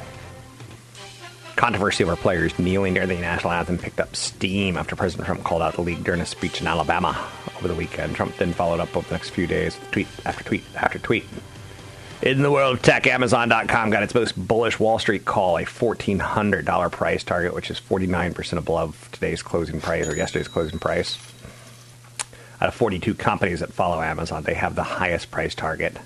Controversy 1.56 2.04
over 2.04 2.16
players 2.16 2.58
kneeling 2.58 2.94
during 2.94 3.08
the 3.08 3.16
national 3.16 3.52
anthem 3.52 3.78
picked 3.78 3.98
up 3.98 4.14
steam 4.14 4.76
after 4.76 4.94
President 4.94 5.26
Trump 5.26 5.42
called 5.42 5.62
out 5.62 5.74
the 5.74 5.80
league 5.80 6.04
during 6.04 6.20
a 6.20 6.26
speech 6.26 6.60
in 6.60 6.66
Alabama 6.66 7.18
over 7.56 7.66
the 7.66 7.74
weekend. 7.74 8.14
Trump 8.14 8.36
then 8.36 8.52
followed 8.52 8.78
up 8.78 8.94
over 8.94 9.08
the 9.08 9.14
next 9.14 9.30
few 9.30 9.46
days 9.46 9.78
with 9.78 9.90
tweet 9.90 10.06
after 10.26 10.44
tweet 10.44 10.64
after 10.76 10.98
tweet. 10.98 11.24
In 12.22 12.42
the 12.42 12.50
world 12.50 12.76
of 12.76 12.82
tech, 12.82 13.06
Amazon.com 13.06 13.90
got 13.90 14.02
its 14.02 14.14
most 14.14 14.36
bullish 14.36 14.78
Wall 14.78 14.98
Street 14.98 15.24
call, 15.24 15.56
a 15.58 15.64
$1,400 15.64 16.92
price 16.92 17.24
target, 17.24 17.54
which 17.54 17.70
is 17.70 17.78
49% 17.78 18.58
above 18.58 19.08
today's 19.12 19.42
closing 19.42 19.80
price 19.80 20.06
or 20.06 20.16
yesterday's 20.16 20.48
closing 20.48 20.78
price. 20.78 21.18
Out 22.60 22.68
of 22.68 22.74
42 22.74 23.14
companies 23.14 23.60
that 23.60 23.72
follow 23.72 24.02
Amazon, 24.02 24.42
they 24.44 24.54
have 24.54 24.74
the 24.74 24.82
highest 24.82 25.30
price 25.30 25.54
target. 25.54 25.98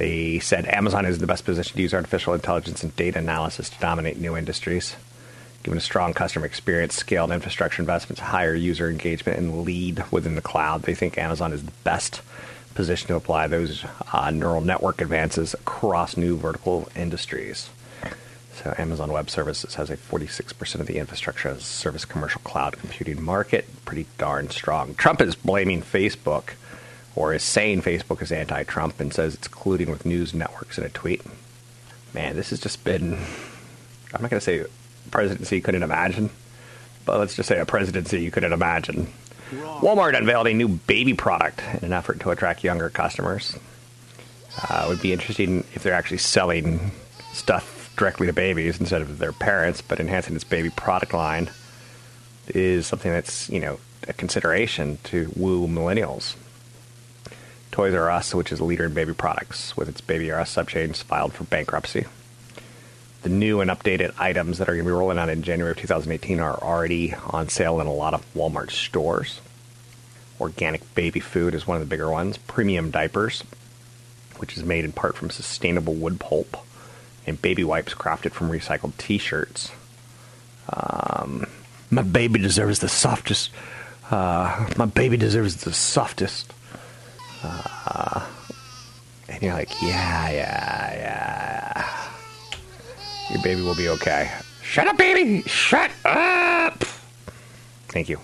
They 0.00 0.38
said 0.38 0.64
Amazon 0.64 1.04
is 1.04 1.16
in 1.16 1.20
the 1.20 1.26
best 1.26 1.44
position 1.44 1.76
to 1.76 1.82
use 1.82 1.92
artificial 1.92 2.32
intelligence 2.32 2.82
and 2.82 2.96
data 2.96 3.18
analysis 3.18 3.68
to 3.68 3.78
dominate 3.80 4.18
new 4.18 4.34
industries. 4.34 4.96
Given 5.62 5.76
a 5.76 5.82
strong 5.82 6.14
customer 6.14 6.46
experience, 6.46 6.94
scaled 6.94 7.30
infrastructure 7.30 7.82
investments, 7.82 8.22
higher 8.22 8.54
user 8.54 8.88
engagement, 8.88 9.36
and 9.36 9.62
lead 9.62 10.02
within 10.10 10.36
the 10.36 10.40
cloud, 10.40 10.84
they 10.84 10.94
think 10.94 11.18
Amazon 11.18 11.52
is 11.52 11.62
the 11.62 11.72
best 11.84 12.22
position 12.74 13.08
to 13.08 13.14
apply 13.14 13.46
those 13.46 13.84
uh, 14.14 14.30
neural 14.30 14.62
network 14.62 15.02
advances 15.02 15.52
across 15.52 16.16
new 16.16 16.34
vertical 16.34 16.88
industries. 16.96 17.68
So, 18.54 18.74
Amazon 18.78 19.12
Web 19.12 19.28
Services 19.28 19.74
has 19.74 19.90
a 19.90 19.98
46% 19.98 20.76
of 20.76 20.86
the 20.86 20.96
infrastructure 20.96 21.50
as 21.50 21.62
service 21.62 22.06
commercial 22.06 22.40
cloud 22.40 22.78
computing 22.78 23.22
market. 23.22 23.66
Pretty 23.84 24.06
darn 24.16 24.48
strong. 24.48 24.94
Trump 24.94 25.20
is 25.20 25.34
blaming 25.34 25.82
Facebook 25.82 26.54
or 27.14 27.34
is 27.34 27.42
saying 27.42 27.82
Facebook 27.82 28.22
is 28.22 28.32
anti 28.32 28.62
Trump 28.64 29.00
and 29.00 29.12
says 29.12 29.34
it's 29.34 29.48
colluding 29.48 29.88
with 29.88 30.06
news 30.06 30.32
networks 30.34 30.78
in 30.78 30.84
a 30.84 30.88
tweet. 30.88 31.22
Man, 32.14 32.36
this 32.36 32.50
has 32.50 32.60
just 32.60 32.82
been, 32.84 33.14
I'm 33.14 34.22
not 34.22 34.30
going 34.30 34.40
to 34.40 34.40
say 34.40 34.64
presidency 35.10 35.56
you 35.56 35.62
couldn't 35.62 35.82
imagine, 35.82 36.30
but 37.04 37.18
let's 37.18 37.34
just 37.34 37.48
say 37.48 37.58
a 37.58 37.66
presidency 37.66 38.22
you 38.22 38.30
couldn't 38.30 38.52
imagine. 38.52 39.12
Walmart 39.52 40.16
unveiled 40.16 40.46
a 40.46 40.54
new 40.54 40.68
baby 40.68 41.14
product 41.14 41.62
in 41.74 41.84
an 41.84 41.92
effort 41.92 42.20
to 42.20 42.30
attract 42.30 42.62
younger 42.62 42.88
customers. 42.88 43.56
Uh, 44.62 44.84
it 44.86 44.88
would 44.88 45.02
be 45.02 45.12
interesting 45.12 45.64
if 45.74 45.82
they're 45.82 45.94
actually 45.94 46.18
selling 46.18 46.92
stuff 47.32 47.92
directly 47.96 48.26
to 48.26 48.32
babies 48.32 48.80
instead 48.80 49.02
of 49.02 49.18
their 49.18 49.32
parents, 49.32 49.82
but 49.82 49.98
enhancing 50.00 50.34
its 50.34 50.44
baby 50.44 50.70
product 50.70 51.12
line 51.12 51.50
is 52.48 52.86
something 52.86 53.10
that's, 53.10 53.48
you 53.50 53.60
know, 53.60 53.78
a 54.08 54.12
consideration 54.12 54.98
to 55.04 55.32
woo 55.36 55.66
millennials. 55.66 56.34
Toys 57.70 57.94
R 57.94 58.10
Us, 58.10 58.34
which 58.34 58.52
is 58.52 58.60
a 58.60 58.64
leader 58.64 58.84
in 58.84 58.94
baby 58.94 59.14
products, 59.14 59.76
with 59.76 59.88
its 59.88 60.00
Baby 60.00 60.30
R 60.30 60.40
Us 60.40 60.54
subchains, 60.54 61.02
filed 61.02 61.32
for 61.32 61.44
bankruptcy. 61.44 62.06
The 63.22 63.28
new 63.28 63.60
and 63.60 63.70
updated 63.70 64.14
items 64.18 64.58
that 64.58 64.68
are 64.68 64.72
going 64.72 64.84
to 64.84 64.88
be 64.88 64.92
rolling 64.92 65.18
out 65.18 65.28
in 65.28 65.42
January 65.42 65.72
of 65.72 65.78
2018 65.78 66.40
are 66.40 66.56
already 66.56 67.14
on 67.14 67.48
sale 67.48 67.80
in 67.80 67.86
a 67.86 67.92
lot 67.92 68.14
of 68.14 68.24
Walmart 68.34 68.70
stores. 68.70 69.40
Organic 70.40 70.94
baby 70.94 71.20
food 71.20 71.54
is 71.54 71.66
one 71.66 71.76
of 71.76 71.82
the 71.82 71.90
bigger 71.90 72.10
ones. 72.10 72.38
Premium 72.38 72.90
diapers, 72.90 73.44
which 74.38 74.56
is 74.56 74.64
made 74.64 74.84
in 74.84 74.92
part 74.92 75.16
from 75.16 75.28
sustainable 75.30 75.94
wood 75.94 76.18
pulp, 76.18 76.56
and 77.26 77.40
baby 77.40 77.62
wipes 77.62 77.94
crafted 77.94 78.32
from 78.32 78.50
recycled 78.50 78.96
T-shirts. 78.96 79.70
Um, 80.72 81.46
my 81.90 82.02
baby 82.02 82.38
deserves 82.38 82.78
the 82.78 82.88
softest. 82.88 83.50
Uh, 84.10 84.68
my 84.76 84.86
baby 84.86 85.18
deserves 85.18 85.56
the 85.56 85.72
softest 85.72 86.52
uh, 87.42 88.26
and 89.28 89.42
you're 89.42 89.54
like, 89.54 89.70
yeah, 89.82 90.30
yeah, 90.30 90.94
yeah. 90.94 92.10
Your 93.30 93.42
baby 93.42 93.62
will 93.62 93.76
be 93.76 93.88
okay. 93.88 94.30
Shut 94.62 94.86
up, 94.86 94.96
baby! 94.96 95.42
Shut 95.48 95.90
up! 96.04 96.84
Thank 97.88 98.08
you. 98.08 98.20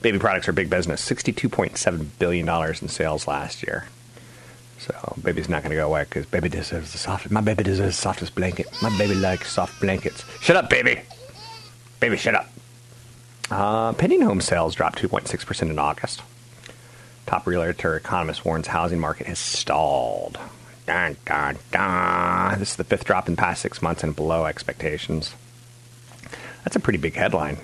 Baby 0.00 0.18
products 0.18 0.48
are 0.48 0.52
big 0.52 0.68
business. 0.68 1.08
$62.7 1.08 2.06
billion 2.18 2.48
in 2.48 2.88
sales 2.88 3.26
last 3.26 3.62
year. 3.62 3.86
So, 4.78 5.16
baby's 5.22 5.48
not 5.48 5.62
going 5.62 5.70
to 5.70 5.76
go 5.76 5.86
away 5.86 6.04
because 6.04 6.26
baby 6.26 6.48
deserves 6.48 6.92
the 6.92 6.98
softest. 6.98 7.32
My 7.32 7.40
baby 7.40 7.62
deserves 7.62 7.96
the 7.96 8.02
softest 8.02 8.34
blanket. 8.34 8.66
My 8.82 8.96
baby 8.98 9.14
likes 9.14 9.52
soft 9.52 9.80
blankets. 9.80 10.24
Shut 10.40 10.56
up, 10.56 10.68
baby! 10.68 11.00
Baby, 12.00 12.16
shut 12.16 12.34
up. 12.34 12.50
Uh, 13.50 13.92
pending 13.92 14.22
home 14.22 14.40
sales 14.40 14.74
dropped 14.74 15.00
2.6% 15.00 15.62
in 15.70 15.78
August. 15.78 16.22
Top 17.26 17.46
realtor 17.46 17.96
economist 17.96 18.44
warns 18.44 18.66
housing 18.66 18.98
market 18.98 19.26
has 19.26 19.38
stalled. 19.38 20.38
Dun, 20.86 21.16
dun, 21.24 21.56
dun. 21.70 22.58
This 22.58 22.70
is 22.70 22.76
the 22.76 22.84
fifth 22.84 23.04
drop 23.04 23.28
in 23.28 23.34
the 23.34 23.40
past 23.40 23.62
six 23.62 23.80
months 23.80 24.02
and 24.02 24.14
below 24.14 24.46
expectations. 24.46 25.34
That's 26.64 26.76
a 26.76 26.80
pretty 26.80 26.98
big 26.98 27.14
headline. 27.14 27.58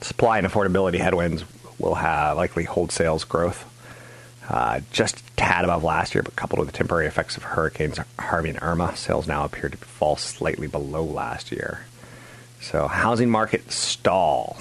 Supply 0.00 0.38
and 0.38 0.46
affordability 0.46 0.98
headwinds 0.98 1.44
will 1.78 1.96
have 1.96 2.36
likely 2.36 2.64
hold 2.64 2.92
sales 2.92 3.24
growth. 3.24 3.68
Uh, 4.48 4.80
just 4.90 5.20
a 5.20 5.22
tad 5.36 5.64
above 5.64 5.84
last 5.84 6.14
year, 6.14 6.22
but 6.22 6.36
coupled 6.36 6.58
with 6.58 6.68
the 6.68 6.76
temporary 6.76 7.06
effects 7.06 7.36
of 7.36 7.42
hurricanes 7.42 7.98
Harvey 8.18 8.50
and 8.50 8.58
Irma, 8.60 8.96
sales 8.96 9.28
now 9.28 9.44
appear 9.44 9.68
to 9.68 9.76
fall 9.76 10.16
slightly 10.16 10.66
below 10.66 11.04
last 11.04 11.52
year. 11.52 11.86
So, 12.60 12.88
housing 12.88 13.30
market 13.30 13.70
stall, 13.70 14.56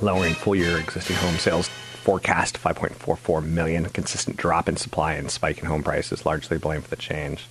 lowering 0.00 0.34
full 0.34 0.56
year 0.56 0.78
existing 0.78 1.16
home 1.16 1.36
sales 1.36 1.68
forecast 2.04 2.60
5.44 2.60 3.42
million. 3.42 3.86
Consistent 3.86 4.36
drop 4.36 4.68
in 4.68 4.76
supply 4.76 5.14
and 5.14 5.30
spike 5.30 5.58
in 5.60 5.64
home 5.64 5.82
prices, 5.82 6.26
largely 6.26 6.58
blamed 6.58 6.84
for 6.84 6.90
the 6.90 6.96
change. 6.96 7.46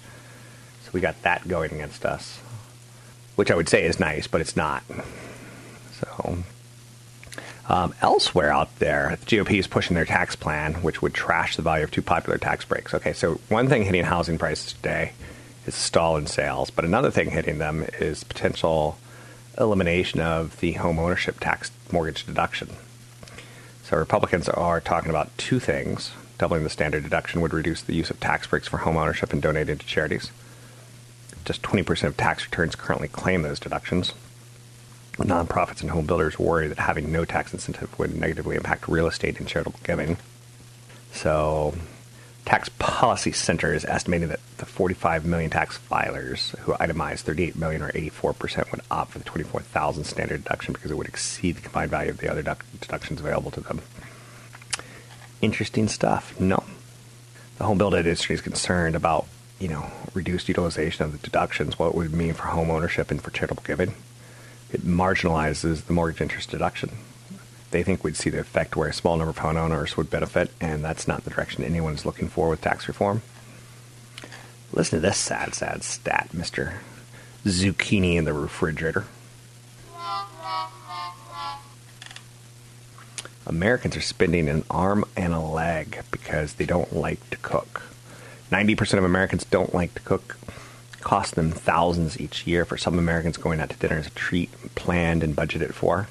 So 0.83 0.91
we 0.93 1.01
got 1.01 1.19
that 1.23 1.47
going 1.47 1.71
against 1.71 2.05
us, 2.05 2.39
which 3.35 3.49
I 3.49 3.55
would 3.55 3.67
say 3.67 3.83
is 3.83 3.99
nice, 3.99 4.27
but 4.27 4.41
it's 4.41 4.55
not. 4.55 4.83
So 5.99 6.43
um, 7.67 7.95
elsewhere 7.99 8.53
out 8.53 8.77
there, 8.77 9.17
the 9.19 9.25
GOP 9.25 9.57
is 9.57 9.65
pushing 9.65 9.95
their 9.95 10.05
tax 10.05 10.35
plan, 10.35 10.75
which 10.75 11.01
would 11.01 11.15
trash 11.15 11.55
the 11.55 11.63
value 11.63 11.83
of 11.83 11.89
two 11.89 12.03
popular 12.03 12.37
tax 12.37 12.63
breaks. 12.63 12.93
Okay, 12.93 13.13
so 13.13 13.41
one 13.49 13.67
thing 13.67 13.83
hitting 13.85 14.03
housing 14.03 14.37
prices 14.37 14.73
today 14.73 15.13
is 15.65 15.73
stall 15.73 16.15
in 16.15 16.27
sales, 16.27 16.69
but 16.69 16.85
another 16.85 17.09
thing 17.09 17.31
hitting 17.31 17.57
them 17.57 17.87
is 17.99 18.23
potential 18.23 18.99
elimination 19.57 20.19
of 20.19 20.59
the 20.59 20.73
home 20.73 20.99
ownership 20.99 21.39
tax 21.39 21.71
mortgage 21.91 22.23
deduction. 22.27 22.69
So 23.93 23.99
Republicans 23.99 24.49
are 24.49 24.81
talking 24.81 25.11
about 25.11 25.37
two 25.37 25.59
things. 25.59 26.13
Doubling 26.39 26.63
the 26.63 26.69
standard 26.71 27.03
deduction 27.03 27.41
would 27.41 27.53
reduce 27.53 27.83
the 27.83 27.93
use 27.93 28.09
of 28.09 28.19
tax 28.19 28.47
breaks 28.47 28.67
for 28.67 28.77
home 28.77 28.97
ownership 28.97 29.31
and 29.31 29.39
donating 29.39 29.77
to 29.77 29.85
charities. 29.85 30.31
Just 31.45 31.61
20% 31.61 32.03
of 32.05 32.17
tax 32.17 32.43
returns 32.43 32.73
currently 32.73 33.07
claim 33.07 33.43
those 33.43 33.59
deductions. 33.59 34.13
Nonprofits 35.17 35.81
and 35.81 35.91
home 35.91 36.07
builders 36.07 36.39
worry 36.39 36.67
that 36.67 36.79
having 36.79 37.11
no 37.11 37.23
tax 37.23 37.53
incentive 37.53 37.99
would 37.99 38.19
negatively 38.19 38.55
impact 38.55 38.87
real 38.87 39.05
estate 39.05 39.37
and 39.37 39.47
charitable 39.47 39.79
giving. 39.83 40.17
So 41.11 41.75
Tax 42.45 42.69
Policy 42.77 43.31
Center 43.31 43.73
is 43.73 43.85
estimating 43.85 44.27
that 44.27 44.39
the 44.57 44.65
45 44.65 45.25
million 45.25 45.49
tax 45.49 45.79
filers 45.89 46.55
who 46.59 46.73
itemize 46.73 47.19
38 47.19 47.55
million 47.55 47.81
or 47.81 47.91
84% 47.91 48.69
would 48.71 48.81
opt 48.91 49.11
for 49.11 49.19
the 49.19 49.25
24,000 49.25 50.03
standard 50.03 50.43
deduction 50.43 50.73
because 50.73 50.91
it 50.91 50.97
would 50.97 51.07
exceed 51.07 51.55
the 51.55 51.61
combined 51.61 51.91
value 51.91 52.11
of 52.11 52.17
the 52.17 52.29
other 52.29 52.43
deductions 52.81 53.21
available 53.21 53.51
to 53.51 53.61
them. 53.61 53.81
Interesting 55.41 55.87
stuff. 55.87 56.37
No. 56.39 56.63
The 57.57 57.63
home 57.63 57.77
building 57.77 57.99
industry 57.99 58.35
is 58.35 58.41
concerned 58.41 58.95
about, 58.95 59.25
you 59.59 59.69
know, 59.69 59.91
reduced 60.13 60.49
utilization 60.49 61.05
of 61.05 61.13
the 61.13 61.17
deductions, 61.19 61.79
what 61.79 61.89
it 61.89 61.95
would 61.95 62.13
mean 62.13 62.33
for 62.33 62.47
home 62.47 62.69
ownership 62.69 63.09
and 63.09 63.21
for 63.21 63.31
charitable 63.31 63.63
giving. 63.65 63.95
It 64.71 64.81
marginalizes 64.81 65.85
the 65.85 65.93
mortgage 65.93 66.21
interest 66.21 66.49
deduction. 66.49 66.91
They 67.73 67.83
think 67.83 68.03
we'd 68.03 68.15
see 68.15 68.29
the 68.29 68.39
effect 68.39 68.75
where 68.75 68.87
a 68.87 68.93
small 68.93 69.17
number 69.17 69.31
of 69.31 69.39
homeowners 69.39 69.97
would 69.97 70.09
benefit, 70.09 70.51
and 70.61 70.85
that's 70.85 71.07
not 71.07 71.23
the 71.23 71.31
direction 71.31 71.63
anyone's 71.63 72.05
looking 72.05 72.29
for 72.29 72.47
with 72.47 72.61
tax 72.61 72.87
reform. 72.87 73.23
Listen 74.71 75.01
to 75.01 75.07
this 75.07 75.17
sad, 75.17 75.55
sad 75.55 75.83
stat, 75.83 76.29
Mr. 76.33 76.75
Zucchini 77.43 78.15
in 78.15 78.25
the 78.25 78.33
refrigerator. 78.33 79.05
Americans 83.45 83.97
are 83.97 84.01
spending 84.01 84.47
an 84.47 84.63
arm 84.69 85.03
and 85.17 85.33
a 85.33 85.39
leg 85.39 86.01
because 86.11 86.53
they 86.53 86.65
don't 86.65 86.93
like 86.95 87.27
to 87.31 87.37
cook. 87.37 87.81
90% 88.51 88.99
of 88.99 89.03
Americans 89.03 89.45
don't 89.45 89.73
like 89.73 89.93
to 89.95 90.01
cook. 90.01 90.37
Cost 91.01 91.35
them 91.35 91.51
thousands 91.51 92.19
each 92.19 92.45
year. 92.45 92.65
For 92.65 92.77
some 92.77 92.99
Americans, 92.99 93.37
going 93.37 93.59
out 93.59 93.71
to 93.71 93.77
dinner 93.77 93.97
is 93.97 94.07
a 94.07 94.11
treat 94.11 94.51
planned 94.75 95.23
and 95.23 95.35
budgeted 95.35 95.73
for. 95.73 96.07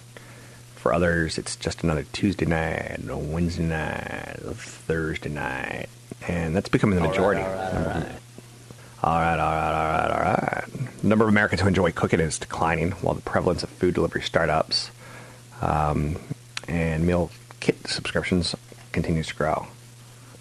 For 0.83 0.93
others, 0.93 1.39
it's 1.39 1.55
just 1.55 1.85
another 1.85 2.05
Tuesday 2.13 2.45
night, 2.45 2.99
a 3.09 3.17
Wednesday 3.17 3.63
night, 3.63 4.41
a 4.45 4.53
Thursday 4.53 5.29
night. 5.29 5.87
And 6.27 6.57
that's 6.57 6.69
becoming 6.69 6.97
the 6.97 7.07
majority. 7.07 7.41
All 7.41 7.49
right, 7.49 7.73
all 7.73 7.85
right, 7.85 7.87
all 7.87 8.01
right. 8.01 8.13
All 9.05 9.21
right, 9.21 9.39
all 9.39 9.53
right, 9.53 9.75
all 9.75 9.93
right, 9.93 10.11
all 10.11 10.19
right. 10.19 10.65
The 11.01 11.07
number 11.07 11.25
of 11.25 11.29
Americans 11.29 11.61
who 11.61 11.69
enjoy 11.69 11.93
cooking 11.93 12.19
is 12.19 12.37
declining, 12.37 12.91
while 12.93 13.15
the 13.15 13.23
prevalence 13.23 13.63
of 13.63 13.69
food 13.69 13.95
delivery 13.95 14.23
startups 14.23 14.91
um, 15.61 16.17
and 16.67 17.07
meal 17.07 17.31
kit 17.61 17.87
subscriptions 17.87 18.57
continues 18.91 19.29
to 19.29 19.37
grow. 19.37 19.69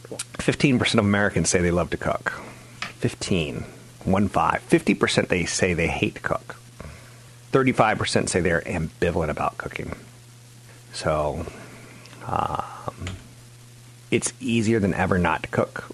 15% 0.10 0.94
of 0.94 1.06
Americans 1.06 1.50
say 1.50 1.62
they 1.62 1.70
love 1.70 1.92
to 1.92 1.98
cook. 1.98 2.32
15. 2.98 3.64
1 4.06 4.28
5. 4.28 4.68
50% 4.68 5.28
they 5.28 5.46
say 5.46 5.76
they 5.76 5.88
hate 5.88 6.16
to 6.16 6.22
cook. 6.22 6.56
35% 7.52 8.28
say 8.28 8.40
they're 8.40 8.62
ambivalent 8.62 9.30
about 9.30 9.60
cooking. 9.60 9.96
So, 10.94 11.46
um, 12.26 13.06
it's 14.10 14.34
easier 14.40 14.80
than 14.80 14.94
ever 14.94 15.18
not 15.18 15.44
to 15.44 15.50
cook. 15.50 15.90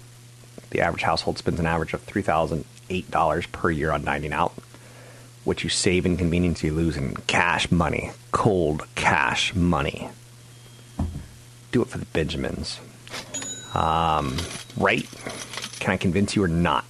The 0.70 0.80
average 0.80 1.02
household 1.02 1.38
spends 1.38 1.60
an 1.60 1.66
average 1.66 1.94
of 1.94 2.04
$3,008 2.06 3.52
per 3.52 3.70
year 3.70 3.92
on 3.92 4.04
dining 4.04 4.32
out. 4.32 4.52
What 5.44 5.64
you 5.64 5.70
save 5.70 6.04
in 6.04 6.16
convenience, 6.16 6.62
you 6.62 6.74
lose 6.74 6.96
in 6.96 7.14
cash 7.26 7.70
money, 7.70 8.10
cold 8.32 8.86
cash 8.96 9.54
money. 9.54 10.10
Do 11.72 11.82
it 11.82 11.88
for 11.88 11.98
the 11.98 12.06
Benjamins. 12.06 12.80
Um, 13.74 14.36
right? 14.76 15.08
Can 15.80 15.92
I 15.92 15.96
convince 15.96 16.36
you 16.36 16.42
or 16.42 16.48
not? 16.48 16.84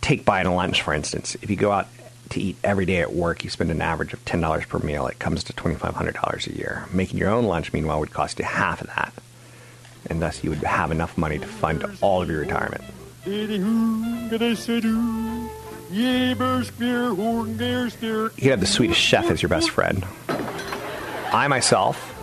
Take 0.00 0.24
buying 0.24 0.46
a 0.46 0.54
lunch, 0.54 0.82
for 0.82 0.92
instance. 0.92 1.36
If 1.40 1.48
you 1.48 1.56
go 1.56 1.70
out 1.70 1.86
to 2.30 2.40
eat 2.40 2.56
every 2.64 2.86
day 2.86 2.98
at 2.98 3.12
work, 3.12 3.44
you 3.44 3.50
spend 3.50 3.70
an 3.70 3.82
average 3.82 4.12
of 4.12 4.24
$10 4.24 4.68
per 4.68 4.78
meal. 4.78 5.06
It 5.06 5.18
comes 5.18 5.44
to 5.44 5.52
$2,500 5.52 6.46
a 6.46 6.56
year. 6.56 6.86
Making 6.92 7.18
your 7.18 7.30
own 7.30 7.44
lunch, 7.44 7.72
meanwhile, 7.72 8.00
would 8.00 8.12
cost 8.12 8.38
you 8.38 8.44
half 8.44 8.80
of 8.80 8.86
that. 8.88 9.12
And 10.08 10.22
thus, 10.22 10.42
you 10.42 10.50
would 10.50 10.62
have 10.62 10.90
enough 10.90 11.18
money 11.18 11.38
to 11.38 11.46
fund 11.46 11.84
all 12.00 12.22
of 12.22 12.30
your 12.30 12.40
retirement. 12.40 12.82
You 18.38 18.50
have 18.50 18.60
the 18.60 18.66
Swedish 18.66 18.96
chef 18.96 19.30
as 19.30 19.42
your 19.42 19.48
best 19.48 19.70
friend. 19.70 20.06
I 21.32 21.48
myself 21.48 22.16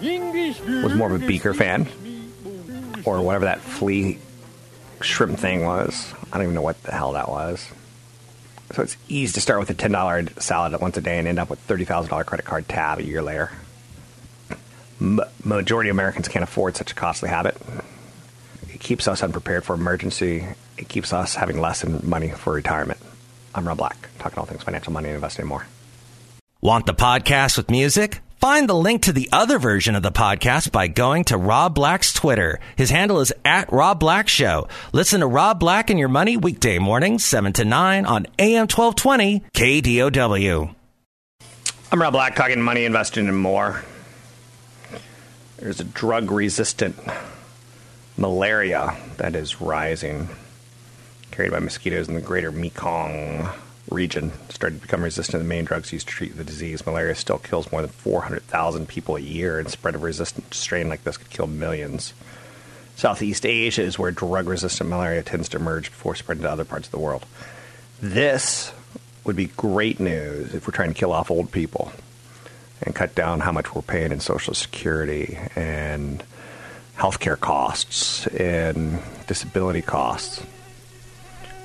was 0.00 0.94
more 0.94 1.12
of 1.12 1.22
a 1.22 1.26
Beaker 1.26 1.54
fan, 1.54 1.86
or 3.04 3.22
whatever 3.22 3.46
that 3.46 3.60
flea 3.60 4.18
shrimp 5.00 5.38
thing 5.38 5.64
was. 5.64 6.12
I 6.32 6.36
don't 6.36 6.42
even 6.42 6.54
know 6.54 6.62
what 6.62 6.82
the 6.82 6.92
hell 6.92 7.12
that 7.12 7.28
was. 7.28 7.66
So 8.72 8.82
it's 8.82 8.96
easy 9.08 9.34
to 9.34 9.40
start 9.40 9.60
with 9.60 9.70
a 9.70 9.74
$10 9.74 10.40
salad 10.40 10.80
once 10.80 10.96
a 10.96 11.00
day 11.00 11.18
and 11.18 11.28
end 11.28 11.38
up 11.38 11.50
with 11.50 11.64
$30,000 11.66 12.24
credit 12.26 12.46
card 12.46 12.68
tab 12.68 12.98
a 12.98 13.04
year 13.04 13.22
later. 13.22 13.50
M- 15.00 15.20
majority 15.44 15.90
of 15.90 15.96
Americans 15.96 16.28
can't 16.28 16.42
afford 16.42 16.76
such 16.76 16.92
a 16.92 16.94
costly 16.94 17.28
habit. 17.28 17.56
It 18.72 18.80
keeps 18.80 19.06
us 19.06 19.22
unprepared 19.22 19.64
for 19.64 19.74
emergency. 19.74 20.46
It 20.78 20.88
keeps 20.88 21.12
us 21.12 21.34
having 21.34 21.60
less 21.60 21.84
in 21.84 22.08
money 22.08 22.30
for 22.30 22.52
retirement. 22.52 22.98
I'm 23.54 23.68
Rob 23.68 23.78
Black, 23.78 24.08
talking 24.18 24.38
all 24.38 24.46
things 24.46 24.62
financial, 24.62 24.92
money, 24.92 25.08
and 25.08 25.14
investing 25.14 25.46
more. 25.46 25.66
Want 26.60 26.86
the 26.86 26.94
podcast 26.94 27.56
with 27.56 27.70
music? 27.70 28.20
Find 28.44 28.68
the 28.68 28.74
link 28.74 29.04
to 29.04 29.12
the 29.14 29.30
other 29.32 29.58
version 29.58 29.94
of 29.94 30.02
the 30.02 30.12
podcast 30.12 30.70
by 30.70 30.86
going 30.86 31.24
to 31.24 31.38
Rob 31.38 31.74
Black's 31.74 32.12
Twitter. 32.12 32.60
His 32.76 32.90
handle 32.90 33.20
is 33.20 33.32
at 33.42 33.72
Rob 33.72 33.98
Black 33.98 34.28
Show. 34.28 34.68
Listen 34.92 35.20
to 35.20 35.26
Rob 35.26 35.58
Black 35.58 35.88
and 35.88 35.98
Your 35.98 36.10
Money 36.10 36.36
weekday 36.36 36.78
mornings, 36.78 37.24
7 37.24 37.54
to 37.54 37.64
9 37.64 38.04
on 38.04 38.26
AM 38.38 38.68
1220 38.68 39.44
KDOW. 39.54 40.74
I'm 41.90 42.02
Rob 42.02 42.12
Black, 42.12 42.36
talking 42.36 42.60
money, 42.60 42.84
investing, 42.84 43.28
and 43.28 43.38
more. 43.38 43.82
There's 45.56 45.80
a 45.80 45.84
drug 45.84 46.30
resistant 46.30 46.98
malaria 48.18 48.94
that 49.16 49.34
is 49.36 49.62
rising, 49.62 50.28
carried 51.30 51.52
by 51.52 51.60
mosquitoes 51.60 52.08
in 52.08 52.14
the 52.14 52.20
greater 52.20 52.52
Mekong 52.52 53.48
region 53.90 54.32
started 54.48 54.76
to 54.76 54.82
become 54.82 55.02
resistant 55.02 55.32
to 55.32 55.38
the 55.38 55.44
main 55.44 55.64
drugs 55.64 55.92
used 55.92 56.08
to 56.08 56.14
treat 56.14 56.36
the 56.36 56.44
disease. 56.44 56.86
Malaria 56.86 57.14
still 57.14 57.38
kills 57.38 57.70
more 57.70 57.82
than 57.82 57.90
400,000 57.90 58.88
people 58.88 59.16
a 59.16 59.20
year, 59.20 59.58
and 59.58 59.68
spread 59.68 59.94
of 59.94 60.02
a 60.02 60.06
resistant 60.06 60.54
strain 60.54 60.88
like 60.88 61.04
this 61.04 61.16
could 61.16 61.30
kill 61.30 61.46
millions. 61.46 62.14
Southeast 62.96 63.44
Asia 63.44 63.82
is 63.82 63.98
where 63.98 64.10
drug 64.10 64.48
resistant 64.48 64.88
malaria 64.88 65.22
tends 65.22 65.48
to 65.50 65.58
emerge 65.58 65.90
before 65.90 66.14
spreading 66.14 66.44
to 66.44 66.50
other 66.50 66.64
parts 66.64 66.86
of 66.86 66.92
the 66.92 66.98
world. 66.98 67.26
This 68.00 68.72
would 69.24 69.36
be 69.36 69.46
great 69.46 69.98
news 69.98 70.54
if 70.54 70.66
we're 70.66 70.74
trying 70.74 70.92
to 70.92 70.98
kill 70.98 71.12
off 71.12 71.30
old 71.30 71.50
people 71.50 71.92
and 72.82 72.94
cut 72.94 73.14
down 73.14 73.40
how 73.40 73.52
much 73.52 73.74
we're 73.74 73.82
paying 73.82 74.12
in 74.12 74.20
Social 74.20 74.54
Security 74.54 75.38
and 75.56 76.22
healthcare 76.96 77.38
costs 77.38 78.26
and 78.28 79.00
disability 79.26 79.82
costs. 79.82 80.44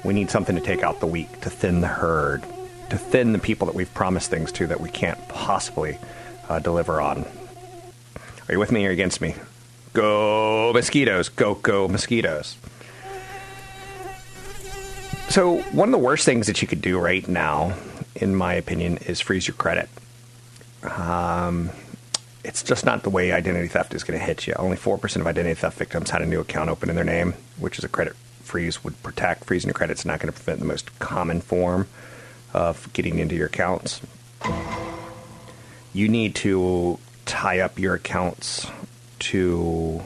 We 0.03 0.13
need 0.13 0.29
something 0.29 0.55
to 0.55 0.61
take 0.61 0.83
out 0.83 0.99
the 0.99 1.07
weak, 1.07 1.41
to 1.41 1.49
thin 1.49 1.81
the 1.81 1.87
herd, 1.87 2.43
to 2.89 2.97
thin 2.97 3.33
the 3.33 3.39
people 3.39 3.67
that 3.67 3.75
we've 3.75 3.93
promised 3.93 4.29
things 4.29 4.51
to 4.53 4.67
that 4.67 4.79
we 4.79 4.89
can't 4.89 5.27
possibly 5.27 5.97
uh, 6.47 6.59
deliver 6.59 7.01
on. 7.01 7.25
Are 8.47 8.53
you 8.53 8.59
with 8.59 8.71
me 8.71 8.85
or 8.87 8.91
against 8.91 9.21
me? 9.21 9.35
Go 9.93 10.71
mosquitoes, 10.73 11.29
go, 11.29 11.55
go 11.55 11.87
mosquitoes. 11.87 12.57
So, 15.29 15.61
one 15.73 15.89
of 15.89 15.91
the 15.91 15.99
worst 15.99 16.25
things 16.25 16.47
that 16.47 16.61
you 16.61 16.67
could 16.67 16.81
do 16.81 16.97
right 16.97 17.27
now, 17.27 17.75
in 18.15 18.35
my 18.35 18.55
opinion, 18.55 18.97
is 18.97 19.19
freeze 19.19 19.47
your 19.47 19.55
credit. 19.55 19.89
Um, 20.81 21.69
it's 22.43 22.63
just 22.63 22.85
not 22.85 23.03
the 23.03 23.09
way 23.11 23.31
identity 23.31 23.67
theft 23.67 23.93
is 23.93 24.03
going 24.03 24.17
to 24.17 24.25
hit 24.25 24.47
you. 24.47 24.53
Only 24.57 24.77
4% 24.77 25.15
of 25.17 25.27
identity 25.27 25.53
theft 25.53 25.77
victims 25.77 26.09
had 26.09 26.21
a 26.21 26.25
new 26.25 26.39
account 26.39 26.69
open 26.69 26.89
in 26.89 26.95
their 26.95 27.05
name, 27.05 27.33
which 27.59 27.77
is 27.77 27.83
a 27.83 27.89
credit 27.89 28.15
freeze 28.49 28.83
would 28.83 29.01
protect. 29.03 29.45
Freezing 29.45 29.67
your 29.67 29.75
credit's 29.75 30.05
not 30.05 30.19
going 30.19 30.33
to 30.33 30.37
prevent 30.37 30.59
the 30.59 30.65
most 30.65 30.97
common 30.97 31.39
form 31.39 31.87
of 32.51 32.91
getting 32.93 33.19
into 33.19 33.35
your 33.35 33.45
accounts. 33.45 34.01
You 35.93 36.09
need 36.09 36.33
to 36.35 36.97
tie 37.25 37.59
up 37.59 37.77
your 37.77 37.93
accounts 37.93 38.67
to 39.19 40.01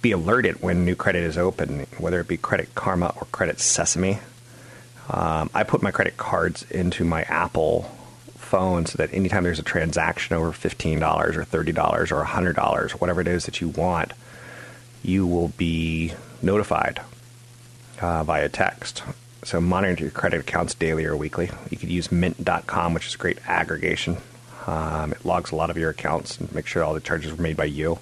be 0.00 0.12
alerted 0.12 0.62
when 0.62 0.86
new 0.86 0.94
credit 0.94 1.22
is 1.22 1.36
open, 1.36 1.86
whether 1.98 2.18
it 2.20 2.28
be 2.28 2.38
Credit 2.38 2.74
Karma 2.74 3.12
or 3.16 3.26
Credit 3.26 3.60
Sesame. 3.60 4.20
Um, 5.10 5.50
I 5.52 5.64
put 5.64 5.82
my 5.82 5.90
credit 5.90 6.16
cards 6.16 6.62
into 6.70 7.04
my 7.04 7.22
Apple 7.24 7.82
phone 8.36 8.86
so 8.86 8.96
that 8.96 9.12
anytime 9.12 9.44
there's 9.44 9.58
a 9.58 9.64
transaction 9.64 10.34
over 10.34 10.50
$15 10.50 11.02
or 11.36 11.44
$30 11.44 12.10
or 12.10 12.24
$100, 12.24 12.94
or 12.94 12.96
whatever 12.96 13.20
it 13.20 13.28
is 13.28 13.44
that 13.44 13.60
you 13.60 13.68
want, 13.68 14.12
you 15.02 15.26
will 15.26 15.48
be 15.48 16.14
notified 16.40 17.00
uh, 18.00 18.24
via 18.24 18.48
text. 18.48 19.02
So 19.44 19.60
monitor 19.60 20.02
your 20.02 20.10
credit 20.10 20.40
accounts 20.40 20.74
daily 20.74 21.04
or 21.06 21.16
weekly. 21.16 21.50
You 21.70 21.76
could 21.76 21.90
use 21.90 22.12
Mint.com, 22.12 22.94
which 22.94 23.06
is 23.06 23.14
a 23.14 23.18
great 23.18 23.38
aggregation. 23.46 24.18
Um, 24.66 25.12
it 25.12 25.24
logs 25.24 25.52
a 25.52 25.56
lot 25.56 25.70
of 25.70 25.78
your 25.78 25.90
accounts 25.90 26.38
and 26.38 26.52
makes 26.54 26.70
sure 26.70 26.84
all 26.84 26.94
the 26.94 27.00
charges 27.00 27.32
were 27.32 27.42
made 27.42 27.56
by 27.56 27.64
you. 27.64 27.98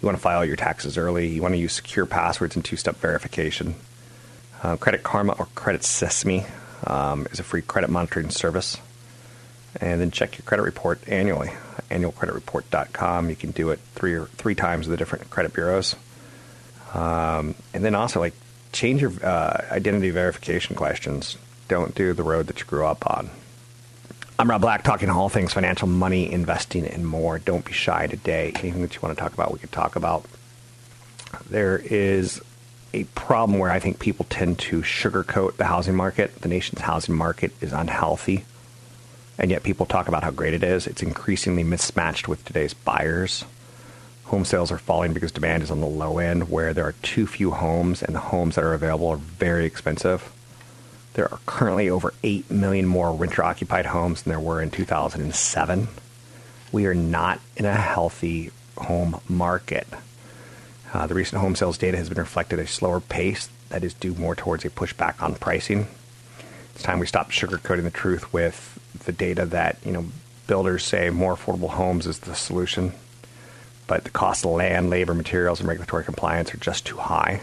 You 0.00 0.06
want 0.06 0.16
to 0.16 0.22
file 0.22 0.44
your 0.44 0.56
taxes 0.56 0.96
early. 0.96 1.28
You 1.28 1.42
want 1.42 1.54
to 1.54 1.58
use 1.58 1.72
secure 1.72 2.06
passwords 2.06 2.56
and 2.56 2.64
two-step 2.64 2.96
verification. 2.96 3.74
Uh, 4.62 4.76
credit 4.76 5.02
Karma 5.02 5.34
or 5.38 5.46
Credit 5.54 5.84
Sesame 5.84 6.44
um, 6.86 7.26
is 7.30 7.38
a 7.38 7.42
free 7.42 7.62
credit 7.62 7.90
monitoring 7.90 8.30
service. 8.30 8.78
And 9.80 10.00
then 10.00 10.10
check 10.10 10.38
your 10.38 10.44
credit 10.44 10.62
report 10.62 11.00
annually. 11.08 11.52
Annualcreditreport.com. 11.90 13.28
You 13.28 13.36
can 13.36 13.50
do 13.50 13.70
it 13.70 13.80
three 13.94 14.14
or 14.14 14.26
three 14.26 14.54
times 14.54 14.86
with 14.86 14.92
the 14.92 14.96
different 14.96 15.30
credit 15.30 15.52
bureaus. 15.52 15.96
Um, 16.94 17.54
and 17.74 17.84
then 17.84 17.94
also 17.94 18.20
like 18.20 18.34
change 18.74 19.00
your 19.00 19.12
uh, 19.24 19.64
identity 19.70 20.10
verification 20.10 20.76
questions. 20.76 21.38
Don't 21.68 21.94
do 21.94 22.12
the 22.12 22.22
road 22.22 22.48
that 22.48 22.60
you 22.60 22.66
grew 22.66 22.84
up 22.84 23.08
on. 23.10 23.30
I'm 24.38 24.50
Rob 24.50 24.60
Black, 24.60 24.82
talking 24.82 25.08
all 25.08 25.28
things 25.28 25.52
financial, 25.52 25.86
money, 25.88 26.30
investing, 26.30 26.86
and 26.86 27.06
more. 27.06 27.38
Don't 27.38 27.64
be 27.64 27.72
shy 27.72 28.06
today. 28.08 28.52
Anything 28.56 28.82
that 28.82 28.94
you 28.94 29.00
want 29.00 29.16
to 29.16 29.22
talk 29.22 29.32
about, 29.32 29.52
we 29.52 29.60
can 29.60 29.68
talk 29.68 29.94
about. 29.96 30.26
There 31.48 31.78
is 31.78 32.40
a 32.92 33.04
problem 33.14 33.58
where 33.58 33.70
I 33.70 33.78
think 33.80 33.98
people 33.98 34.26
tend 34.28 34.58
to 34.60 34.82
sugarcoat 34.82 35.56
the 35.56 35.64
housing 35.64 35.94
market. 35.94 36.42
The 36.42 36.48
nation's 36.48 36.80
housing 36.80 37.14
market 37.14 37.52
is 37.60 37.72
unhealthy. 37.72 38.44
and 39.38 39.50
yet 39.50 39.62
people 39.62 39.86
talk 39.86 40.08
about 40.08 40.22
how 40.22 40.30
great 40.30 40.54
it 40.54 40.62
is. 40.62 40.86
It's 40.86 41.02
increasingly 41.02 41.64
mismatched 41.64 42.28
with 42.28 42.44
today's 42.44 42.74
buyers. 42.74 43.44
Home 44.24 44.44
sales 44.44 44.72
are 44.72 44.78
falling 44.78 45.12
because 45.12 45.32
demand 45.32 45.62
is 45.62 45.70
on 45.70 45.80
the 45.80 45.86
low 45.86 46.18
end, 46.18 46.50
where 46.50 46.72
there 46.72 46.86
are 46.86 46.94
too 47.02 47.26
few 47.26 47.50
homes, 47.50 48.02
and 48.02 48.14
the 48.14 48.20
homes 48.20 48.54
that 48.54 48.64
are 48.64 48.74
available 48.74 49.08
are 49.08 49.16
very 49.16 49.66
expensive. 49.66 50.32
There 51.14 51.30
are 51.30 51.38
currently 51.46 51.88
over 51.88 52.12
8 52.22 52.50
million 52.50 52.86
more 52.86 53.12
renter 53.14 53.44
occupied 53.44 53.86
homes 53.86 54.22
than 54.22 54.30
there 54.30 54.40
were 54.40 54.60
in 54.60 54.70
2007. 54.70 55.88
We 56.72 56.86
are 56.86 56.94
not 56.94 57.40
in 57.56 57.66
a 57.66 57.74
healthy 57.74 58.50
home 58.76 59.20
market. 59.28 59.86
Uh, 60.92 61.06
the 61.06 61.14
recent 61.14 61.40
home 61.40 61.54
sales 61.54 61.78
data 61.78 61.96
has 61.96 62.08
been 62.08 62.18
reflected 62.18 62.58
a 62.58 62.66
slower 62.66 63.00
pace 63.00 63.48
that 63.68 63.84
is 63.84 63.94
due 63.94 64.14
more 64.14 64.34
towards 64.34 64.64
a 64.64 64.70
pushback 64.70 65.22
on 65.22 65.34
pricing. 65.34 65.86
It's 66.74 66.82
time 66.82 66.98
we 66.98 67.06
stop 67.06 67.30
sugarcoating 67.30 67.84
the 67.84 67.90
truth 67.90 68.32
with 68.32 68.78
the 69.04 69.12
data 69.12 69.44
that 69.46 69.76
you 69.84 69.92
know 69.92 70.06
builders 70.46 70.84
say 70.84 71.10
more 71.10 71.36
affordable 71.36 71.70
homes 71.70 72.06
is 72.06 72.20
the 72.20 72.34
solution, 72.34 72.92
but 73.86 74.04
the 74.04 74.10
cost 74.10 74.44
of 74.44 74.52
land, 74.52 74.90
labor, 74.90 75.14
materials, 75.14 75.60
and 75.60 75.68
regulatory 75.68 76.04
compliance 76.04 76.52
are 76.54 76.58
just 76.58 76.86
too 76.86 76.96
high. 76.96 77.42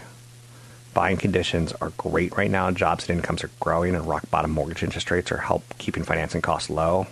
Buying 0.94 1.16
conditions 1.16 1.72
are 1.80 1.90
great 1.96 2.36
right 2.36 2.50
now. 2.50 2.70
Jobs 2.70 3.08
and 3.08 3.18
incomes 3.18 3.44
are 3.44 3.50
growing, 3.60 3.94
and 3.94 4.06
rock 4.06 4.28
bottom 4.30 4.50
mortgage 4.50 4.82
interest 4.82 5.10
rates 5.10 5.32
are 5.32 5.38
help 5.38 5.62
keeping 5.78 6.04
financing 6.04 6.42
costs 6.42 6.68
low. 6.68 7.06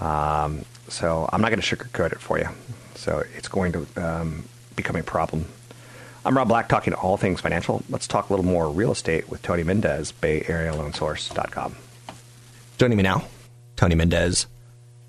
Um, 0.00 0.64
so 0.88 1.28
I'm 1.32 1.40
not 1.40 1.50
going 1.50 1.60
to 1.60 1.76
sugarcoat 1.76 2.12
it 2.12 2.20
for 2.20 2.38
you. 2.38 2.48
So 2.96 3.22
it's 3.36 3.48
going 3.48 3.72
to 3.72 3.86
um, 3.96 4.44
become 4.74 4.96
a 4.96 5.02
problem. 5.02 5.46
I'm 6.24 6.36
Rob 6.36 6.48
Black, 6.48 6.68
talking 6.68 6.92
all 6.92 7.16
things 7.16 7.40
financial. 7.40 7.82
Let's 7.88 8.06
talk 8.06 8.28
a 8.28 8.32
little 8.32 8.44
more 8.44 8.68
real 8.70 8.92
estate 8.92 9.30
with 9.30 9.40
Tony 9.40 9.62
Mendez, 9.62 10.12
BayAreaLoanSource.com. 10.20 11.76
Joining 12.76 12.96
me 12.96 13.02
now, 13.02 13.24
Tony 13.76 13.94
Mendez, 13.94 14.46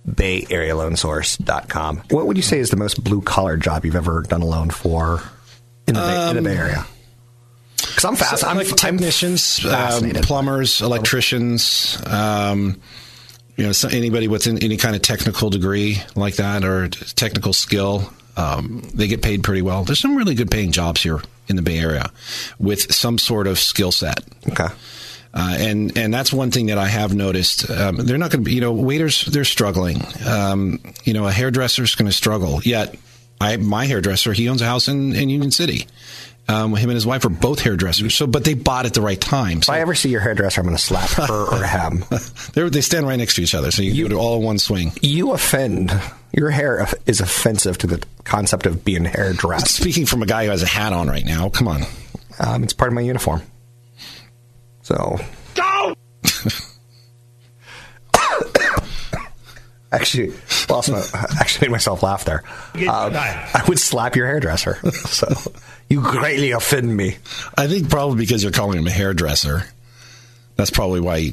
BayAreaLoanSource.com. 0.08 2.04
What 2.10 2.28
would 2.28 2.38
you 2.38 2.44
say 2.44 2.60
is 2.60 2.70
the 2.70 2.78
most 2.78 3.04
blue 3.04 3.22
collar 3.22 3.58
job 3.58 3.86
you've 3.86 3.96
ever 3.96 4.22
done 4.24 4.42
a 4.42 4.46
loan 4.46 4.70
for 4.70 5.22
in 5.88 5.94
the, 5.96 6.02
Bay, 6.02 6.30
in 6.30 6.36
the 6.38 6.42
Bay 6.42 6.58
Area? 6.58 6.86
Because 7.78 8.06
I'm 8.06 8.16
fast. 8.16 8.42
So, 8.42 8.48
I'm 8.48 8.58
like 8.58 8.68
technicians, 8.68 9.64
um, 9.66 10.10
plumbers, 10.22 10.82
electricians. 10.82 12.02
Um, 12.06 12.82
you 13.58 13.66
know, 13.66 13.72
so 13.74 13.90
anybody 13.90 14.28
with 14.28 14.48
any 14.48 14.78
kind 14.78 14.96
of 14.96 15.02
technical 15.02 15.50
degree 15.50 16.02
like 16.16 16.36
that 16.36 16.64
or 16.64 16.88
technical 16.88 17.54
skill, 17.54 18.12
um, 18.38 18.82
they 18.94 19.08
get 19.08 19.22
paid 19.22 19.44
pretty 19.44 19.62
well. 19.62 19.84
There's 19.84 20.00
some 20.00 20.16
really 20.16 20.36
good 20.36 20.50
paying 20.50 20.72
jobs 20.72 21.04
here 21.04 21.22
in 21.48 21.58
the 21.58 21.62
Bay 21.62 21.78
Area 21.78 22.12
with 22.60 22.92
some 22.94 23.18
sort 23.18 23.46
of 23.48 23.60
skill 23.60 23.92
set. 23.92 24.24
Okay. 24.50 24.68
Uh, 25.34 25.56
and 25.60 25.98
and 25.98 26.14
that's 26.14 26.34
one 26.34 26.52
thing 26.52 26.66
that 26.68 26.78
I 26.78 26.88
have 26.88 27.16
noticed. 27.16 27.70
Um, 27.70 27.96
they're 27.96 28.18
not 28.18 28.32
going 28.32 28.44
to 28.44 28.50
be, 28.50 28.54
you 28.54 28.62
know, 28.62 28.74
waiters. 28.74 29.26
They're 29.26 29.46
struggling. 29.46 30.02
Um, 30.28 30.80
you 31.06 31.14
know, 31.14 31.26
a 31.26 31.32
hairdresser's 31.32 31.96
going 31.96 32.08
to 32.08 32.12
struggle. 32.16 32.62
Yet, 32.64 32.96
I 33.40 33.56
my 33.58 33.86
hairdresser, 33.86 34.34
he 34.34 34.50
owns 34.50 34.62
a 34.62 34.66
house 34.66 34.88
in, 34.88 35.14
in 35.16 35.30
Union 35.30 35.52
City. 35.52 35.88
Um, 36.48 36.76
him 36.76 36.90
and 36.90 36.96
his 36.96 37.06
wife 37.06 37.24
are 37.24 37.30
both 37.30 37.60
hairdressers. 37.62 38.14
So, 38.14 38.28
but 38.28 38.44
they 38.44 38.56
bought 38.56 38.86
at 38.86 38.94
the 38.94 39.02
right 39.02 39.20
time. 39.20 39.62
So 39.62 39.72
if 39.72 39.78
I 39.78 39.82
ever 39.82 39.96
see 39.96 40.10
your 40.10 40.20
hairdresser, 40.20 40.60
I'm 40.60 40.66
going 40.66 40.76
to 40.76 40.82
slap 40.84 41.10
her 41.12 41.48
or 41.50 41.64
him. 41.66 42.04
they 42.54 42.68
they 42.68 42.82
stand 42.82 43.08
right 43.08 43.16
next 43.16 43.36
to 43.36 43.42
each 43.42 43.56
other, 43.56 43.72
so 43.72 43.84
you, 43.84 43.92
you 43.92 44.10
do 44.10 44.16
it 44.16 44.20
all 44.20 44.38
in 44.38 44.44
one 44.44 44.60
swing. 44.60 44.92
You 45.02 45.32
offend. 45.32 45.94
Your 46.34 46.50
hair 46.50 46.88
is 47.06 47.22
offensive 47.22 47.78
to 47.80 47.88
the 47.88 48.04
concept 48.24 48.66
of 48.66 48.84
being 48.84 49.06
hairdressed. 49.06 49.76
Speaking 49.76 50.06
from 50.06 50.24
a 50.24 50.26
guy 50.26 50.46
who 50.46 50.52
has 50.52 50.64
a 50.64 50.68
hat 50.68 50.94
on 50.94 51.08
right 51.08 51.26
now, 51.26 51.50
come 51.50 51.68
on. 51.68 51.84
Um, 52.40 52.64
it's 52.64 52.74
part 52.74 52.90
of 52.90 52.96
my 52.96 53.02
uniform. 53.02 53.42
So. 54.82 55.20
Go! 55.56 55.96
actually, 59.92 60.34
lost 60.70 60.92
my, 60.92 61.04
actually 61.40 61.68
made 61.68 61.72
myself 61.72 62.04
laugh 62.04 62.26
there. 62.26 62.44
Um, 62.76 63.14
I 63.16 63.64
would 63.68 63.80
slap 63.80 64.16
your 64.16 64.28
hairdresser. 64.28 64.76
so 64.92 65.52
you 65.90 66.02
greatly 66.02 66.52
offend 66.52 66.96
me. 66.96 67.18
I 67.58 67.68
think 67.68 67.90
probably 67.90 68.18
because 68.18 68.44
you're 68.44 68.52
calling 68.52 68.80
him 68.80 68.88
a 68.88 68.92
hairdresser. 68.92 69.64
That's 70.56 70.72
probably 70.72 71.00
why 71.00 71.32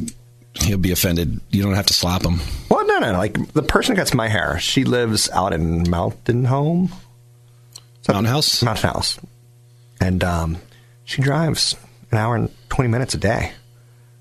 he'll 0.54 0.78
be 0.78 0.92
offended. 0.92 1.40
You 1.50 1.62
don't 1.62 1.74
have 1.74 1.86
to 1.86 1.94
slap 1.94 2.24
him. 2.24 2.40
Well, 2.70 2.86
no, 2.86 2.98
no. 2.98 3.12
Like 3.12 3.52
the 3.52 3.62
person 3.62 3.94
who 3.94 4.00
cuts 4.00 4.14
my 4.14 4.28
hair, 4.28 4.58
she 4.58 4.84
lives 4.84 5.30
out 5.30 5.52
in 5.52 5.88
Mountain 5.88 6.44
Home. 6.46 6.90
Mountain 8.08 8.32
House. 8.32 8.62
Mountain 8.62 8.90
House, 8.90 9.20
and 10.00 10.24
um, 10.24 10.56
she 11.04 11.20
drives 11.20 11.76
an 12.10 12.16
hour 12.16 12.36
and 12.36 12.50
twenty 12.78 12.92
minutes 12.92 13.14
a 13.14 13.18
day. 13.18 13.50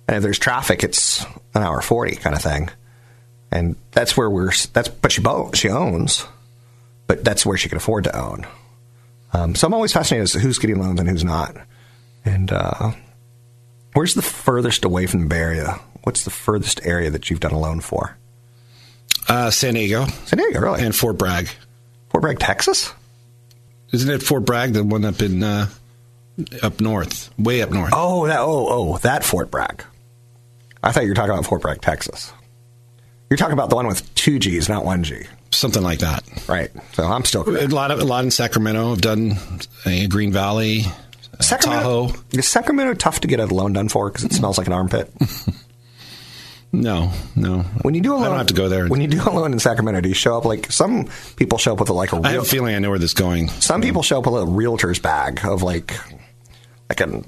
And 0.07 0.17
if 0.17 0.23
there's 0.23 0.39
traffic, 0.39 0.83
it's 0.83 1.23
an 1.53 1.61
hour 1.61 1.79
forty 1.79 2.15
kind 2.15 2.35
of 2.35 2.41
thing. 2.41 2.71
And 3.51 3.75
that's 3.91 4.17
where 4.17 4.27
we're. 4.27 4.51
That's 4.73 4.89
but 4.89 5.11
she 5.11 5.21
bo- 5.21 5.51
she 5.53 5.69
owns, 5.69 6.25
but 7.05 7.23
that's 7.23 7.45
where 7.45 7.55
she 7.55 7.69
can 7.69 7.77
afford 7.77 8.05
to 8.05 8.19
own. 8.19 8.47
Um, 9.31 9.53
so 9.53 9.67
I'm 9.67 9.75
always 9.75 9.93
fascinated 9.93 10.23
as 10.23 10.31
to 10.31 10.39
who's 10.39 10.57
getting 10.57 10.79
loans 10.79 10.99
and 10.99 11.07
who's 11.07 11.23
not. 11.23 11.55
And 12.25 12.51
uh, 12.51 12.93
where's 13.93 14.15
the 14.15 14.23
furthest 14.23 14.85
away 14.85 15.05
from 15.05 15.19
the 15.19 15.27
Bay 15.27 15.37
Area? 15.37 15.79
What's 16.01 16.23
the 16.23 16.31
furthest 16.31 16.83
area 16.83 17.11
that 17.11 17.29
you've 17.29 17.41
done 17.41 17.51
a 17.51 17.59
loan 17.59 17.79
for? 17.79 18.17
Uh, 19.27 19.51
San 19.51 19.75
Diego. 19.75 20.07
San 20.25 20.39
Diego, 20.39 20.61
really? 20.61 20.83
And 20.83 20.95
Fort 20.95 21.19
Bragg. 21.19 21.47
Fort 22.09 22.23
Bragg, 22.23 22.39
Texas? 22.39 22.91
Isn't 23.93 24.09
it 24.09 24.23
Fort 24.23 24.45
Bragg, 24.45 24.73
the 24.73 24.83
one 24.83 25.05
up 25.05 25.21
in 25.21 25.43
uh, 25.43 25.67
up 26.61 26.79
north, 26.79 27.29
way 27.37 27.61
up 27.61 27.71
north? 27.71 27.93
Oh, 27.95 28.27
that 28.27 28.39
oh 28.39 28.67
oh 28.69 28.97
that 28.99 29.23
Fort 29.23 29.51
Bragg. 29.51 29.83
I 30.83 30.91
thought 30.91 31.03
you 31.03 31.09
were 31.09 31.15
talking 31.15 31.31
about 31.31 31.45
Fort 31.45 31.61
Bragg, 31.61 31.81
Texas. 31.81 32.31
You're 33.29 33.37
talking 33.37 33.53
about 33.53 33.69
the 33.69 33.75
one 33.75 33.87
with 33.87 34.13
two 34.15 34.39
G's, 34.39 34.69
not 34.69 34.85
one 34.85 35.03
G. 35.03 35.23
Something 35.51 35.83
like 35.83 35.99
that, 35.99 36.23
right? 36.47 36.69
So 36.93 37.03
I'm 37.03 37.25
still 37.25 37.43
a 37.47 37.67
lot 37.67 37.91
of 37.91 37.99
a 37.99 38.03
lot 38.03 38.23
in 38.23 38.31
Sacramento. 38.31 38.91
I've 38.91 39.01
done 39.01 39.33
uh, 39.85 40.07
Green 40.09 40.31
Valley, 40.31 40.83
uh, 40.85 41.41
Sacramento. 41.41 42.07
Tahoe. 42.07 42.23
Is 42.31 42.47
Sacramento 42.47 42.93
tough 42.93 43.21
to 43.21 43.27
get 43.27 43.39
a 43.39 43.45
loan 43.45 43.73
done 43.73 43.89
for 43.89 44.09
because 44.09 44.25
it 44.25 44.33
smells 44.33 44.57
like 44.57 44.67
an 44.67 44.73
armpit? 44.73 45.11
No, 46.71 47.11
no. 47.35 47.59
When 47.81 47.95
you 47.95 48.01
do 48.01 48.13
a 48.13 48.15
loan, 48.15 48.23
I 48.23 48.27
don't 48.27 48.37
have 48.37 48.47
to 48.47 48.53
go 48.53 48.67
there. 48.69 48.87
When 48.87 49.01
you 49.01 49.07
do 49.07 49.21
a 49.21 49.31
loan 49.31 49.53
in 49.53 49.59
Sacramento, 49.59 50.01
do 50.01 50.09
you 50.09 50.15
show 50.15 50.37
up 50.37 50.45
like 50.45 50.71
some 50.71 51.07
people 51.37 51.57
show 51.57 51.73
up 51.73 51.79
with 51.79 51.89
a, 51.89 51.93
like 51.93 52.11
a? 52.11 52.17
Real, 52.17 52.25
I 52.25 52.31
have 52.31 52.43
a 52.43 52.45
feeling 52.45 52.75
I 52.75 52.79
know 52.79 52.89
where 52.89 52.99
this 52.99 53.11
is 53.11 53.13
going. 53.13 53.47
Some 53.47 53.81
people 53.81 54.03
show 54.03 54.19
up 54.19 54.25
with 54.25 54.43
a 54.43 54.45
realtor's 54.45 54.99
bag 54.99 55.39
of 55.45 55.63
like, 55.63 55.97
like 56.99 57.07
an, 57.09 57.25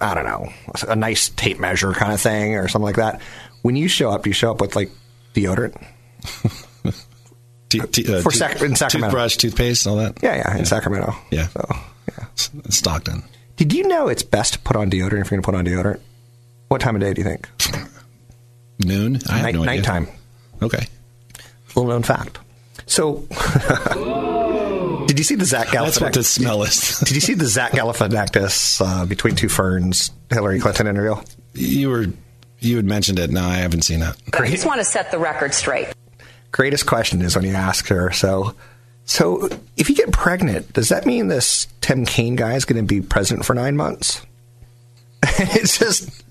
I 0.00 0.14
don't 0.14 0.24
know, 0.26 0.52
a 0.86 0.96
nice 0.96 1.28
tape 1.30 1.58
measure 1.58 1.92
kind 1.92 2.12
of 2.12 2.20
thing 2.20 2.56
or 2.56 2.68
something 2.68 2.84
like 2.84 2.96
that. 2.96 3.20
When 3.62 3.76
you 3.76 3.88
show 3.88 4.10
up, 4.10 4.22
do 4.24 4.30
you 4.30 4.34
show 4.34 4.50
up 4.50 4.60
with 4.60 4.76
like 4.76 4.90
deodorant? 5.34 5.74
Uh, 6.84 8.22
For 8.22 8.30
Sac- 8.32 8.62
in 8.62 8.74
Sacramento. 8.76 9.08
toothbrush, 9.08 9.36
toothpaste, 9.36 9.86
all 9.86 9.96
that. 9.96 10.18
Yeah, 10.22 10.36
yeah, 10.36 10.56
in 10.56 10.64
Sacramento. 10.64 11.14
Yeah. 11.30 11.48
So, 11.48 11.66
yeah. 12.18 12.24
Stockton. 12.70 13.22
Did 13.56 13.72
you 13.74 13.86
know 13.88 14.08
it's 14.08 14.22
best 14.22 14.54
to 14.54 14.58
put 14.60 14.74
on 14.76 14.88
deodorant 14.90 15.20
if 15.22 15.30
you're 15.30 15.40
going 15.40 15.42
to 15.42 15.46
put 15.46 15.54
on 15.54 15.66
deodorant? 15.66 16.00
What 16.68 16.80
time 16.80 16.94
of 16.94 17.02
day 17.02 17.12
do 17.12 17.20
you 17.20 17.24
think? 17.26 17.48
Noon. 18.84 19.18
I 19.28 19.32
have 19.34 19.42
Night, 19.42 19.54
no 19.54 19.62
idea. 19.64 19.76
nighttime. 19.76 20.08
Okay. 20.62 20.86
Little 21.74 21.86
known 21.90 22.02
fact. 22.04 22.38
So, 22.86 23.26
did 25.18 25.22
you 25.22 25.24
see 25.24 25.34
the 25.34 25.46
Zach 25.46 25.66
Galifianakis? 25.66 25.84
That's 25.84 26.00
what 26.00 26.12
the 26.12 26.22
smell 26.22 26.62
is. 26.62 26.98
did 27.04 27.10
you 27.16 27.20
see 27.20 27.34
the 27.34 27.46
Zach 27.46 27.72
Galifianakis 27.72 28.80
uh, 28.80 29.04
between 29.04 29.34
two 29.34 29.48
ferns 29.48 30.12
Hillary 30.30 30.60
Clinton 30.60 30.86
interview? 30.86 31.16
You 31.54 31.90
were 31.90 32.06
you 32.60 32.76
had 32.76 32.84
mentioned 32.84 33.18
it. 33.18 33.28
No, 33.28 33.42
I 33.42 33.56
haven't 33.56 33.82
seen 33.82 33.98
that. 33.98 34.16
I 34.32 34.48
just 34.48 34.64
want 34.64 34.78
to 34.78 34.84
set 34.84 35.10
the 35.10 35.18
record 35.18 35.54
straight. 35.54 35.92
Greatest 36.52 36.86
question 36.86 37.20
is 37.22 37.34
when 37.34 37.44
you 37.44 37.54
ask 37.54 37.88
her. 37.88 38.12
So, 38.12 38.54
so 39.06 39.48
if 39.76 39.88
you 39.88 39.96
get 39.96 40.12
pregnant, 40.12 40.72
does 40.72 40.90
that 40.90 41.04
mean 41.04 41.26
this 41.26 41.66
Tim 41.80 42.06
Kaine 42.06 42.36
guy 42.36 42.54
is 42.54 42.64
going 42.64 42.80
to 42.80 42.86
be 42.86 43.00
president 43.00 43.44
for 43.44 43.54
nine 43.54 43.76
months? 43.76 44.24
it's 45.24 45.80
just 45.80 46.22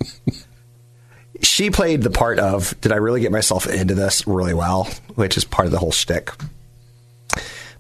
she 1.42 1.72
played 1.72 2.04
the 2.04 2.10
part 2.10 2.40
of 2.40 2.80
did 2.80 2.94
I 2.94 2.98
really 2.98 3.20
get 3.20 3.34
myself 3.34 3.68
into 3.68 3.96
this 3.96 4.26
really 4.26 4.54
well, 4.54 4.86
which 5.16 5.36
is 5.36 5.44
part 5.44 5.66
of 5.66 5.74
the 5.74 5.80
whole 5.80 5.92
shtick. 5.92 6.32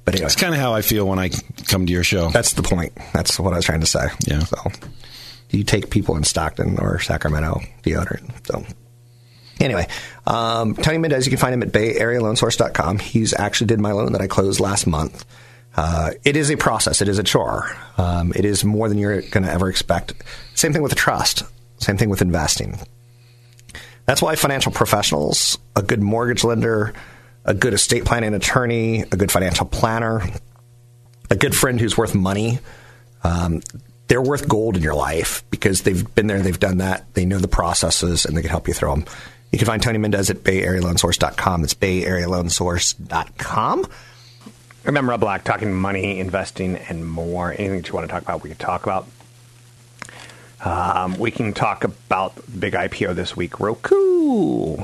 But 0.08 0.16
anyway, 0.16 0.28
It's 0.28 0.38
kind 0.38 0.54
of 0.56 0.62
how 0.62 0.74
I 0.74 0.82
feel 0.82 1.06
when 1.06 1.20
I 1.20 1.32
come 1.68 1.86
to 1.86 1.92
your 1.92 2.06
show. 2.06 2.30
that's 2.30 2.54
the 2.54 2.64
point. 2.64 2.94
That's 3.14 3.38
what 3.38 3.52
I 3.52 3.58
was 3.58 3.66
trying 3.66 3.82
to 3.82 3.86
say. 3.86 4.06
Yeah. 4.26 4.40
So, 4.40 4.58
you 5.50 5.66
take 5.66 5.90
people 5.90 6.16
in 6.16 6.24
Stockton 6.24 6.80
or 6.80 7.00
Sacramento 7.02 7.60
deodorant? 7.84 8.32
So, 8.48 8.64
anyway, 9.60 9.86
um, 10.26 10.76
Tony 10.76 10.98
Mendez, 10.98 11.26
you 11.26 11.30
can 11.30 11.40
find 11.40 11.54
him 11.54 11.62
at 11.62 11.74
BayAreaLoanSource.com. 11.74 13.00
He's 13.00 13.34
actually 13.34 13.68
did 13.68 13.82
my 13.82 13.92
loan 13.92 14.14
that 14.14 14.22
I 14.22 14.28
closed 14.28 14.62
last 14.62 14.88
month. 14.88 15.26
Uh, 15.76 16.12
it 16.24 16.38
is 16.38 16.50
a 16.52 16.56
process. 16.56 17.02
It 17.02 17.10
is 17.10 17.20
a 17.20 17.24
chore. 17.24 17.70
Um, 17.98 18.32
it 18.34 18.46
is 18.46 18.64
more 18.64 18.88
than 18.88 18.98
you're 18.98 19.22
going 19.24 19.44
to 19.44 19.52
ever 19.52 19.68
expect. 19.70 20.14
Same 20.56 20.72
thing 20.72 20.84
with 20.84 20.94
a 20.94 20.96
trust. 20.96 21.44
Same 21.80 21.98
thing 21.98 22.10
with 22.10 22.22
investing. 22.22 22.80
That's 24.06 24.22
why 24.22 24.38
financial 24.38 24.72
professionals, 24.72 25.58
a 25.76 25.82
good 25.82 26.02
mortgage 26.02 26.46
lender, 26.46 26.94
a 27.48 27.54
good 27.54 27.74
estate 27.74 28.06
planning 28.06 28.34
attorney, 28.34 29.02
a 29.02 29.16
good 29.16 29.32
financial 29.32 29.66
planner, 29.66 30.22
a 31.30 31.36
good 31.36 31.56
friend 31.56 31.80
who's 31.80 31.98
worth 31.98 32.14
money, 32.14 32.60
um, 33.24 33.62
they're 34.08 34.22
worth 34.22 34.48
gold 34.48 34.78
in 34.78 34.84
your 34.84 34.94
life 34.94 35.44
because 35.50 35.82
they've 35.82 36.14
been 36.16 36.28
there, 36.28 36.42
they've 36.42 36.60
done 36.60 36.78
that, 36.78 37.14
they 37.14 37.26
know 37.26 37.40
the 37.40 37.48
processes, 37.48 38.26
and 38.26 38.38
they 38.38 38.42
can 38.42 38.50
help 38.50 38.68
you 38.68 38.74
through 38.74 38.90
them. 38.90 39.06
You 39.52 39.58
can 39.58 39.66
find 39.66 39.82
Tony 39.82 39.98
Mendez 39.98 40.30
at 40.30 40.38
bayarealoansource.com. 40.38 41.64
It's 41.64 41.74
bayarealoansource.com. 41.74 43.88
Remember, 44.84 45.12
Rob 45.12 45.22
Black 45.22 45.44
talking 45.44 45.74
money, 45.74 46.20
investing, 46.20 46.76
and 46.76 47.06
more. 47.06 47.52
Anything 47.52 47.78
that 47.78 47.88
you 47.88 47.94
want 47.94 48.08
to 48.08 48.12
talk 48.12 48.24
about, 48.24 48.44
we 48.44 48.50
can 48.50 48.58
talk 48.58 48.84
about. 48.84 49.08
Um, 50.64 51.18
we 51.18 51.32
can 51.32 51.54
talk 51.54 51.84
about 51.84 52.36
big 52.58 52.74
IPO 52.74 53.16
this 53.16 53.36
week, 53.36 53.60
Roku. 53.60 54.78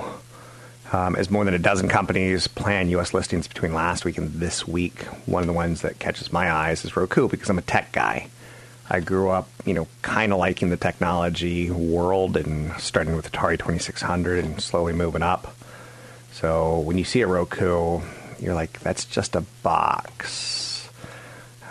Um, 0.93 1.15
as 1.15 1.31
more 1.31 1.43
than 1.43 1.55
a 1.55 1.59
dozen 1.59 1.89
companies 1.89 2.47
plan 2.47 2.87
U.S. 2.89 3.15
listings 3.15 3.47
between 3.47 3.73
last 3.73 4.05
week 4.05 4.19
and 4.19 4.31
this 4.33 4.67
week. 4.67 5.01
One 5.25 5.41
of 5.41 5.47
the 5.47 5.53
ones 5.53 5.81
that 5.81 5.97
catches 5.97 6.31
my 6.31 6.51
eyes 6.51 6.85
is 6.85 6.95
Roku 6.95 7.27
because 7.27 7.49
I'm 7.49 7.57
a 7.57 7.63
tech 7.63 7.91
guy. 7.91 8.27
I 8.91 8.99
grew 8.99 9.29
up, 9.29 9.49
you 9.65 9.73
know, 9.73 9.87
kind 10.03 10.31
of 10.31 10.37
liking 10.37 10.69
the 10.69 10.77
technology 10.77 11.71
world 11.71 12.37
and 12.37 12.79
starting 12.79 13.15
with 13.15 13.31
Atari 13.31 13.57
2600 13.57 14.45
and 14.45 14.61
slowly 14.61 14.93
moving 14.93 15.23
up. 15.23 15.55
So 16.31 16.79
when 16.81 16.99
you 16.99 17.05
see 17.05 17.21
a 17.21 17.27
Roku, 17.27 18.01
you're 18.39 18.53
like, 18.53 18.79
that's 18.81 19.05
just 19.05 19.35
a 19.35 19.41
box. 19.63 20.89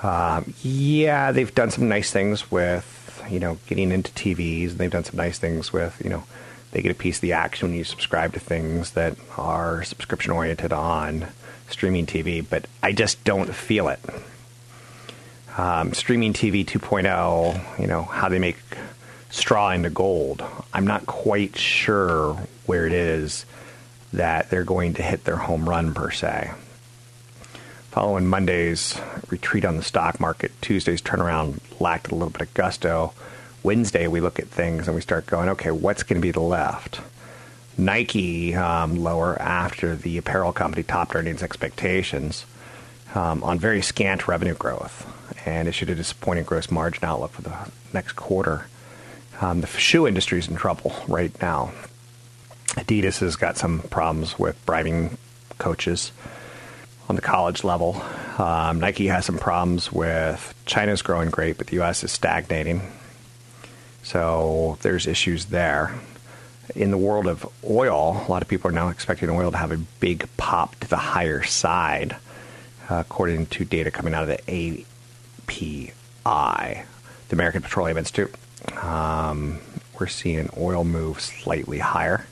Um, 0.02 0.52
yeah, 0.62 1.30
they've 1.30 1.54
done 1.54 1.70
some 1.70 1.88
nice 1.88 2.10
things 2.10 2.50
with, 2.50 3.22
you 3.30 3.38
know, 3.38 3.58
getting 3.68 3.92
into 3.92 4.10
TVs. 4.10 4.70
and 4.70 4.78
They've 4.78 4.90
done 4.90 5.04
some 5.04 5.16
nice 5.16 5.38
things 5.38 5.72
with, 5.72 6.00
you 6.02 6.10
know, 6.10 6.24
they 6.72 6.82
get 6.82 6.90
a 6.90 6.94
piece 6.94 7.18
of 7.18 7.20
the 7.22 7.32
action 7.34 7.68
when 7.68 7.78
you 7.78 7.84
subscribe 7.84 8.32
to 8.32 8.40
things 8.40 8.92
that 8.92 9.16
are 9.36 9.84
subscription 9.84 10.32
oriented 10.32 10.72
on 10.72 11.28
streaming 11.68 12.06
TV, 12.06 12.44
but 12.48 12.66
I 12.82 12.92
just 12.92 13.22
don't 13.24 13.54
feel 13.54 13.88
it. 13.88 14.00
Um, 15.56 15.92
streaming 15.92 16.32
TV 16.32 16.64
2.0, 16.64 17.78
you 17.78 17.86
know, 17.86 18.02
how 18.02 18.28
they 18.28 18.38
make 18.38 18.56
straw 19.28 19.70
into 19.70 19.90
gold. 19.90 20.42
I'm 20.72 20.86
not 20.86 21.06
quite 21.06 21.56
sure 21.56 22.34
where 22.66 22.86
it 22.86 22.92
is 22.92 23.44
that 24.12 24.50
they're 24.50 24.64
going 24.64 24.94
to 24.94 25.02
hit 25.02 25.24
their 25.24 25.36
home 25.36 25.68
run 25.68 25.94
per 25.94 26.10
se. 26.10 26.52
Following 27.90 28.26
Monday's 28.26 28.98
retreat 29.28 29.66
on 29.66 29.76
the 29.76 29.82
stock 29.82 30.18
market, 30.20 30.52
Tuesday's 30.62 31.02
turnaround 31.02 31.60
lacked 31.80 32.10
a 32.10 32.14
little 32.14 32.30
bit 32.30 32.42
of 32.42 32.54
gusto. 32.54 33.12
Wednesday, 33.62 34.08
we 34.08 34.20
look 34.20 34.38
at 34.38 34.48
things 34.48 34.88
and 34.88 34.94
we 34.94 35.00
start 35.00 35.26
going, 35.26 35.48
okay, 35.50 35.70
what's 35.70 36.02
going 36.02 36.20
to 36.20 36.22
be 36.22 36.32
the 36.32 36.40
left? 36.40 37.00
Nike 37.78 38.54
um, 38.54 39.02
lower 39.02 39.40
after 39.40 39.96
the 39.96 40.18
apparel 40.18 40.52
company 40.52 40.82
topped 40.82 41.14
earnings 41.14 41.42
expectations 41.42 42.44
um, 43.14 43.42
on 43.42 43.58
very 43.58 43.82
scant 43.82 44.28
revenue 44.28 44.54
growth 44.54 45.06
and 45.46 45.68
issued 45.68 45.90
a 45.90 45.94
disappointing 45.94 46.44
gross 46.44 46.70
margin 46.70 47.04
outlook 47.04 47.32
for 47.32 47.42
the 47.42 47.56
next 47.92 48.12
quarter. 48.12 48.66
Um, 49.40 49.60
the 49.60 49.66
shoe 49.66 50.06
industry 50.06 50.38
is 50.38 50.48
in 50.48 50.56
trouble 50.56 50.94
right 51.08 51.32
now. 51.40 51.72
Adidas 52.68 53.20
has 53.20 53.36
got 53.36 53.56
some 53.56 53.80
problems 53.90 54.38
with 54.38 54.64
bribing 54.66 55.16
coaches 55.58 56.12
on 57.08 57.16
the 57.16 57.22
college 57.22 57.64
level. 57.64 58.02
Um, 58.38 58.80
Nike 58.80 59.08
has 59.08 59.26
some 59.26 59.38
problems 59.38 59.92
with 59.92 60.54
China's 60.64 61.02
growing 61.02 61.30
great, 61.30 61.58
but 61.58 61.66
the 61.66 61.74
U.S. 61.76 62.02
is 62.04 62.12
stagnating. 62.12 62.80
So 64.02 64.78
there's 64.82 65.06
issues 65.06 65.46
there. 65.46 65.94
In 66.74 66.90
the 66.90 66.98
world 66.98 67.26
of 67.26 67.46
oil, 67.68 68.24
a 68.26 68.30
lot 68.30 68.42
of 68.42 68.48
people 68.48 68.70
are 68.70 68.74
now 68.74 68.88
expecting 68.88 69.28
oil 69.30 69.50
to 69.50 69.56
have 69.56 69.72
a 69.72 69.76
big 69.76 70.28
pop 70.36 70.78
to 70.80 70.88
the 70.88 70.96
higher 70.96 71.42
side, 71.42 72.16
according 72.88 73.46
to 73.46 73.64
data 73.64 73.90
coming 73.90 74.14
out 74.14 74.28
of 74.28 74.28
the 74.28 74.84
API, 75.48 75.92
the 77.28 77.36
American 77.36 77.62
Petroleum 77.62 77.98
Institute. 77.98 78.34
Um, 78.82 79.60
we're 79.98 80.06
seeing 80.06 80.48
oil 80.56 80.84
move 80.84 81.20
slightly 81.20 81.78
higher. 81.78 82.26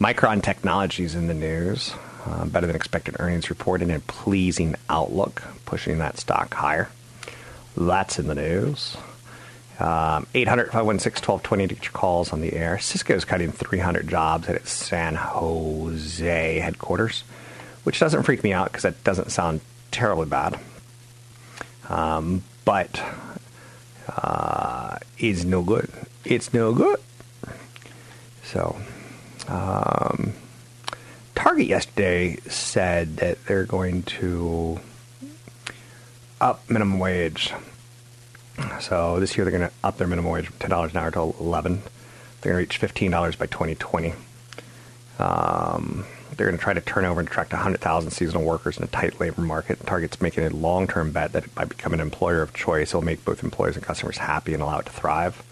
Micron 0.00 0.42
Technologies 0.42 1.14
in 1.14 1.26
the 1.26 1.34
news. 1.34 1.92
Uh, 2.24 2.44
better 2.44 2.66
than 2.66 2.76
expected 2.76 3.16
earnings 3.20 3.48
report 3.48 3.80
and 3.80 3.90
a 3.90 4.00
pleasing 4.00 4.74
outlook, 4.90 5.42
pushing 5.64 5.98
that 5.98 6.18
stock 6.18 6.52
higher. 6.52 6.90
That's 7.76 8.18
in 8.18 8.26
the 8.26 8.34
news. 8.34 8.96
Um, 9.80 10.26
800 10.34 10.72
516 10.72 11.22
1220 11.22 11.68
to 11.68 11.74
get 11.74 11.84
your 11.84 11.92
calls 11.92 12.32
on 12.32 12.40
the 12.40 12.52
air. 12.52 12.78
Cisco 12.80 13.14
is 13.14 13.24
cutting 13.24 13.52
300 13.52 14.08
jobs 14.08 14.48
at 14.48 14.56
its 14.56 14.72
San 14.72 15.14
Jose 15.14 16.58
headquarters, 16.58 17.22
which 17.84 18.00
doesn't 18.00 18.24
freak 18.24 18.42
me 18.42 18.52
out 18.52 18.72
because 18.72 18.82
that 18.82 19.04
doesn't 19.04 19.30
sound 19.30 19.60
terribly 19.92 20.26
bad. 20.26 20.58
Um, 21.88 22.42
but 22.64 23.00
uh, 24.08 24.98
it's 25.16 25.44
no 25.44 25.62
good. 25.62 25.90
It's 26.24 26.52
no 26.52 26.74
good. 26.74 26.98
So, 28.42 28.76
um, 29.46 30.32
Target 31.34 31.66
yesterday 31.66 32.36
said 32.48 33.18
that 33.18 33.44
they're 33.46 33.64
going 33.64 34.02
to 34.04 34.80
up 36.40 36.68
minimum 36.68 36.98
wage. 36.98 37.52
So 38.80 39.20
this 39.20 39.36
year 39.36 39.44
they're 39.44 39.56
going 39.56 39.68
to 39.68 39.74
up 39.84 39.98
their 39.98 40.06
minimum 40.06 40.30
wage 40.32 40.46
from 40.46 40.58
ten 40.58 40.70
dollars 40.70 40.92
an 40.92 40.98
hour 40.98 41.10
to 41.10 41.20
eleven. 41.20 41.82
They're 42.40 42.52
going 42.52 42.64
to 42.64 42.68
reach 42.68 42.78
fifteen 42.78 43.10
dollars 43.10 43.36
by 43.36 43.46
2020. 43.46 44.14
Um, 45.18 46.06
they're 46.36 46.46
going 46.46 46.56
to 46.56 46.62
try 46.62 46.72
to 46.72 46.80
turn 46.80 47.04
over 47.04 47.18
and 47.18 47.28
attract 47.28 47.52
100,000 47.52 48.12
seasonal 48.12 48.44
workers 48.44 48.78
in 48.78 48.84
a 48.84 48.86
tight 48.86 49.18
labor 49.18 49.40
market. 49.40 49.84
Target's 49.84 50.20
making 50.20 50.44
a 50.44 50.50
long-term 50.50 51.10
bet 51.10 51.32
that 51.32 51.52
by 51.52 51.64
becoming 51.64 51.98
an 51.98 52.06
employer 52.06 52.42
of 52.42 52.54
choice, 52.54 52.90
it'll 52.90 53.02
make 53.02 53.24
both 53.24 53.42
employees 53.42 53.74
and 53.74 53.84
customers 53.84 54.18
happy 54.18 54.54
and 54.54 54.62
allow 54.62 54.78
it 54.78 54.86
to 54.86 54.92
thrive. 54.92 55.42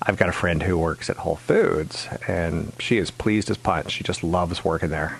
I've 0.00 0.16
got 0.16 0.28
a 0.28 0.32
friend 0.32 0.62
who 0.62 0.78
works 0.78 1.10
at 1.10 1.16
Whole 1.16 1.34
Foods, 1.34 2.06
and 2.28 2.72
she 2.78 2.98
is 2.98 3.10
pleased 3.10 3.50
as 3.50 3.56
punch. 3.56 3.90
She 3.90 4.04
just 4.04 4.22
loves 4.22 4.64
working 4.64 4.90
there, 4.90 5.18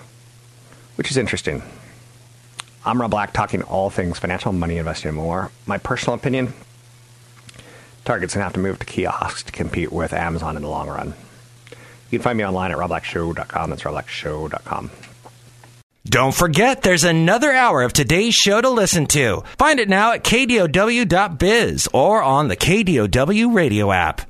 which 0.95 1.11
is 1.11 1.17
interesting. 1.17 1.61
I'm 2.85 3.01
Rob 3.01 3.11
Black, 3.11 3.33
talking 3.33 3.63
all 3.63 3.89
things 3.89 4.17
financial, 4.19 4.53
money, 4.53 4.77
investing, 4.77 5.09
and 5.09 5.17
more. 5.17 5.51
My 5.65 5.77
personal 5.77 6.15
opinion 6.15 6.53
Target's 8.05 8.33
going 8.33 8.41
to 8.41 8.45
have 8.45 8.53
to 8.53 8.59
move 8.59 8.79
to 8.79 8.85
kiosks 8.85 9.43
to 9.43 9.51
compete 9.51 9.91
with 9.91 10.13
Amazon 10.13 10.55
in 10.55 10.61
the 10.61 10.69
long 10.69 10.87
run. 10.87 11.13
You 12.11 12.19
can 12.19 12.23
find 12.23 12.37
me 12.37 12.45
online 12.45 12.71
at 12.71 12.77
robblackshow.com. 12.77 13.69
That's 13.69 13.81
robblackshow.com. 13.81 14.91
Don't 16.05 16.35
forget, 16.35 16.83
there's 16.83 17.03
another 17.03 17.51
hour 17.51 17.81
of 17.81 17.91
today's 17.91 18.35
show 18.35 18.61
to 18.61 18.69
listen 18.69 19.07
to. 19.07 19.43
Find 19.57 19.79
it 19.79 19.89
now 19.89 20.13
at 20.13 20.23
kdow.biz 20.23 21.89
or 21.93 22.21
on 22.21 22.47
the 22.47 22.55
KDOW 22.55 23.53
radio 23.53 23.91
app. 23.91 24.21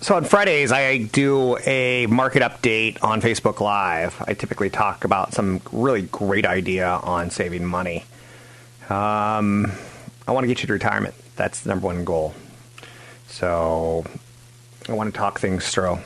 So 0.00 0.16
on 0.16 0.24
Fridays, 0.24 0.72
I 0.72 0.98
do 0.98 1.56
a 1.58 2.06
market 2.06 2.42
update 2.42 2.98
on 3.04 3.20
Facebook 3.20 3.60
Live. 3.60 4.20
I 4.26 4.34
typically 4.34 4.70
talk 4.70 5.04
about 5.04 5.32
some 5.32 5.60
really 5.70 6.02
great 6.02 6.44
idea 6.44 6.88
on 6.88 7.30
saving 7.30 7.64
money. 7.64 8.04
Um, 8.90 9.70
I 10.26 10.32
want 10.32 10.42
to 10.42 10.48
get 10.48 10.62
you 10.62 10.66
to 10.66 10.72
retirement. 10.72 11.14
That's 11.36 11.60
the 11.60 11.68
number 11.68 11.86
one 11.86 12.04
goal. 12.04 12.34
So 13.32 14.04
I 14.86 14.92
want 14.92 15.12
to 15.12 15.18
talk 15.18 15.40
things 15.40 15.66
through. 15.70 15.98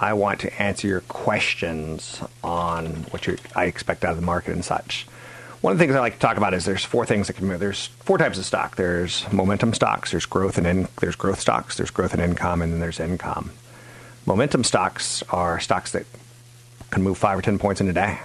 I 0.00 0.14
want 0.14 0.40
to 0.40 0.60
answer 0.62 0.88
your 0.88 1.00
questions 1.02 2.20
on 2.42 2.86
what 3.10 3.28
you, 3.28 3.38
I 3.54 3.66
expect 3.66 4.04
out 4.04 4.10
of 4.10 4.16
the 4.16 4.26
market 4.26 4.52
and 4.52 4.64
such. 4.64 5.06
One 5.60 5.72
of 5.72 5.78
the 5.78 5.84
things 5.84 5.94
I 5.94 6.00
like 6.00 6.14
to 6.14 6.18
talk 6.18 6.36
about 6.36 6.54
is 6.54 6.64
there's 6.64 6.84
four 6.84 7.06
things 7.06 7.28
that 7.28 7.34
can 7.34 7.46
move. 7.46 7.60
There's 7.60 7.86
four 8.00 8.18
types 8.18 8.36
of 8.36 8.44
stock. 8.44 8.74
There's 8.74 9.32
momentum 9.32 9.72
stocks. 9.72 10.10
There's 10.10 10.26
growth 10.26 10.58
and 10.58 10.66
in, 10.66 10.88
there's 11.00 11.14
growth 11.14 11.38
stocks. 11.38 11.76
There's 11.76 11.90
growth 11.90 12.12
and 12.12 12.22
income, 12.22 12.62
and 12.62 12.72
then 12.72 12.80
there's 12.80 12.98
income. 12.98 13.52
Momentum 14.26 14.64
stocks 14.64 15.22
are 15.30 15.60
stocks 15.60 15.92
that 15.92 16.04
can 16.90 17.04
move 17.04 17.16
five 17.16 17.38
or 17.38 17.42
ten 17.42 17.60
points 17.60 17.80
in 17.80 17.88
a 17.88 17.92
day, 17.92 18.18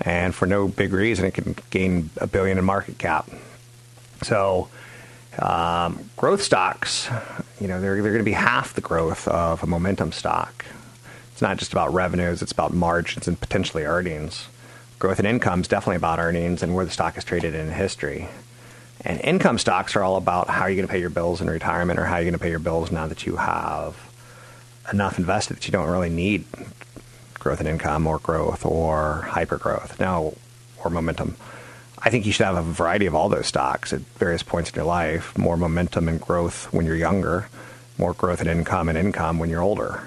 and 0.00 0.32
for 0.32 0.46
no 0.46 0.68
big 0.68 0.92
reason, 0.92 1.24
it 1.24 1.34
can 1.34 1.56
gain 1.70 2.10
a 2.18 2.28
billion 2.28 2.56
in 2.56 2.64
market 2.64 2.98
cap. 2.98 3.28
So, 4.22 4.68
um, 5.38 6.10
growth 6.16 6.42
stocks, 6.42 7.08
you 7.60 7.68
know, 7.68 7.80
they're 7.80 7.94
they're 8.02 8.12
going 8.12 8.18
to 8.18 8.24
be 8.24 8.32
half 8.32 8.74
the 8.74 8.80
growth 8.80 9.26
of 9.28 9.62
a 9.62 9.66
momentum 9.66 10.12
stock. 10.12 10.64
It's 11.32 11.42
not 11.42 11.56
just 11.56 11.72
about 11.72 11.92
revenues; 11.92 12.42
it's 12.42 12.52
about 12.52 12.72
margins 12.72 13.26
and 13.26 13.40
potentially 13.40 13.84
earnings 13.84 14.48
growth 15.04 15.20
in 15.20 15.26
income 15.26 15.60
is 15.60 15.68
definitely 15.68 15.96
about 15.96 16.18
earnings 16.18 16.62
and 16.62 16.74
where 16.74 16.86
the 16.86 16.90
stock 16.90 17.18
is 17.18 17.24
traded 17.24 17.54
in 17.54 17.70
history. 17.70 18.26
And 19.02 19.20
income 19.20 19.58
stocks 19.58 19.94
are 19.96 20.02
all 20.02 20.16
about 20.16 20.48
how 20.48 20.64
you're 20.64 20.76
going 20.76 20.88
to 20.88 20.92
pay 20.92 20.98
your 20.98 21.10
bills 21.10 21.42
in 21.42 21.50
retirement 21.50 21.98
or 21.98 22.06
how 22.06 22.16
you're 22.16 22.24
going 22.24 22.32
to 22.32 22.38
pay 22.38 22.48
your 22.48 22.58
bills 22.58 22.90
now 22.90 23.06
that 23.06 23.26
you 23.26 23.36
have 23.36 23.96
enough 24.90 25.18
invested 25.18 25.58
that 25.58 25.66
you 25.66 25.72
don't 25.72 25.90
really 25.90 26.08
need 26.08 26.46
growth 27.34 27.60
in 27.60 27.66
income 27.66 28.06
or 28.06 28.18
growth 28.18 28.64
or 28.64 29.20
hyper 29.28 29.58
growth 29.58 30.00
now 30.00 30.32
or 30.82 30.90
momentum. 30.90 31.36
I 32.04 32.10
think 32.10 32.26
you 32.26 32.32
should 32.32 32.44
have 32.44 32.56
a 32.56 32.62
variety 32.62 33.06
of 33.06 33.14
all 33.14 33.30
those 33.30 33.46
stocks 33.46 33.92
at 33.92 34.00
various 34.18 34.42
points 34.42 34.70
in 34.70 34.76
your 34.76 34.84
life. 34.84 35.36
More 35.38 35.56
momentum 35.56 36.06
and 36.08 36.20
growth 36.20 36.70
when 36.72 36.84
you're 36.84 36.96
younger, 36.96 37.48
more 37.96 38.12
growth 38.12 38.42
in 38.42 38.46
income 38.46 38.90
and 38.90 38.98
income 38.98 39.38
when 39.38 39.48
you're 39.48 39.62
older. 39.62 40.02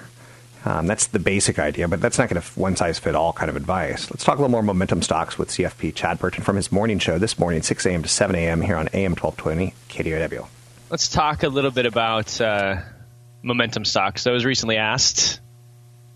Um, 0.64 0.86
that's 0.86 1.08
the 1.08 1.18
basic 1.18 1.58
idea, 1.58 1.88
but 1.88 2.00
that's 2.00 2.18
not 2.18 2.28
going 2.28 2.40
to 2.40 2.48
one 2.60 2.76
size 2.76 2.98
fit 2.98 3.14
all 3.14 3.32
kind 3.32 3.48
of 3.48 3.56
advice. 3.56 4.10
Let's 4.10 4.22
talk 4.22 4.38
a 4.38 4.40
little 4.40 4.50
more 4.50 4.62
momentum 4.62 5.02
stocks 5.02 5.38
with 5.38 5.50
CFP 5.50 5.94
Chad 5.94 6.18
Burton 6.18 6.44
from 6.44 6.56
his 6.56 6.70
morning 6.70 6.98
show 6.98 7.18
this 7.18 7.38
morning, 7.38 7.62
6 7.62 7.86
a.m. 7.86 8.02
to 8.02 8.08
7 8.08 8.36
a.m. 8.36 8.60
here 8.60 8.76
on 8.76 8.88
AM 8.92 9.14
1220 9.16 9.74
KDOW. 9.88 10.46
Let's 10.90 11.08
talk 11.08 11.42
a 11.42 11.48
little 11.48 11.70
bit 11.70 11.86
about 11.86 12.40
uh, 12.40 12.76
momentum 13.42 13.84
stocks. 13.84 14.26
I 14.26 14.30
was 14.30 14.44
recently 14.44 14.76
asked 14.76 15.40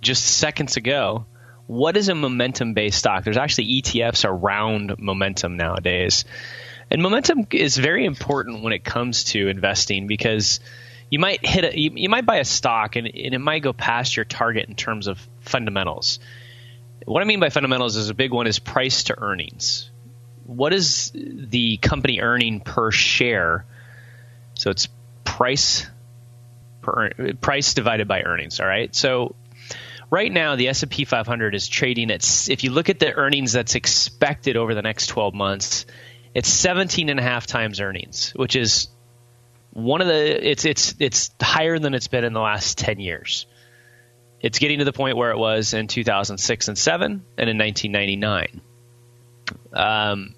just 0.00 0.24
seconds 0.24 0.76
ago, 0.76 1.26
what 1.72 1.96
is 1.96 2.10
a 2.10 2.14
momentum 2.14 2.74
based 2.74 2.98
stock? 2.98 3.24
There's 3.24 3.38
actually 3.38 3.80
ETFs 3.80 4.28
around 4.28 4.96
momentum 4.98 5.56
nowadays. 5.56 6.26
And 6.90 7.00
momentum 7.00 7.46
is 7.50 7.78
very 7.78 8.04
important 8.04 8.62
when 8.62 8.74
it 8.74 8.84
comes 8.84 9.24
to 9.24 9.48
investing 9.48 10.06
because 10.06 10.60
you 11.08 11.18
might 11.18 11.44
hit 11.46 11.64
a, 11.64 11.78
you, 11.78 11.92
you 11.94 12.08
might 12.10 12.26
buy 12.26 12.36
a 12.36 12.44
stock 12.44 12.96
and, 12.96 13.06
and 13.06 13.34
it 13.34 13.38
might 13.38 13.62
go 13.62 13.72
past 13.72 14.16
your 14.16 14.26
target 14.26 14.68
in 14.68 14.74
terms 14.74 15.06
of 15.06 15.26
fundamentals. 15.40 16.20
What 17.06 17.22
I 17.22 17.24
mean 17.24 17.40
by 17.40 17.48
fundamentals 17.48 17.96
is 17.96 18.10
a 18.10 18.14
big 18.14 18.32
one 18.32 18.46
is 18.46 18.58
price 18.58 19.04
to 19.04 19.18
earnings. 19.18 19.90
What 20.44 20.74
is 20.74 21.10
the 21.14 21.78
company 21.78 22.20
earning 22.20 22.60
per 22.60 22.90
share? 22.90 23.64
So 24.54 24.68
it's 24.68 24.88
price 25.24 25.86
per 26.82 27.12
price 27.40 27.72
divided 27.72 28.08
by 28.08 28.22
earnings. 28.24 28.60
All 28.60 28.66
right. 28.66 28.94
So 28.94 29.36
right 30.12 30.30
now 30.30 30.54
the 30.54 30.68
S&P 30.68 31.04
500 31.04 31.54
is 31.56 31.66
trading 31.66 32.12
at 32.12 32.48
if 32.48 32.62
you 32.62 32.70
look 32.70 32.88
at 32.88 33.00
the 33.00 33.12
earnings 33.12 33.52
that's 33.52 33.74
expected 33.74 34.56
over 34.56 34.74
the 34.74 34.82
next 34.82 35.06
12 35.08 35.34
months 35.34 35.86
it's 36.34 36.48
17 36.48 37.08
and 37.08 37.18
a 37.18 37.22
half 37.22 37.46
times 37.46 37.80
earnings 37.80 38.30
which 38.36 38.54
is 38.54 38.88
one 39.72 40.02
of 40.02 40.06
the 40.06 40.50
it's 40.50 40.64
it's 40.64 40.94
it's 40.98 41.30
higher 41.40 41.78
than 41.78 41.94
it's 41.94 42.08
been 42.08 42.24
in 42.24 42.34
the 42.34 42.40
last 42.40 42.76
10 42.76 43.00
years. 43.00 43.46
It's 44.38 44.58
getting 44.58 44.80
to 44.80 44.84
the 44.84 44.92
point 44.92 45.16
where 45.16 45.30
it 45.30 45.38
was 45.38 45.72
in 45.72 45.86
2006 45.86 46.68
and 46.68 46.76
7 46.76 47.24
and 47.38 47.50
in 47.50 47.56
1999 47.56 48.60
um, 49.72 50.34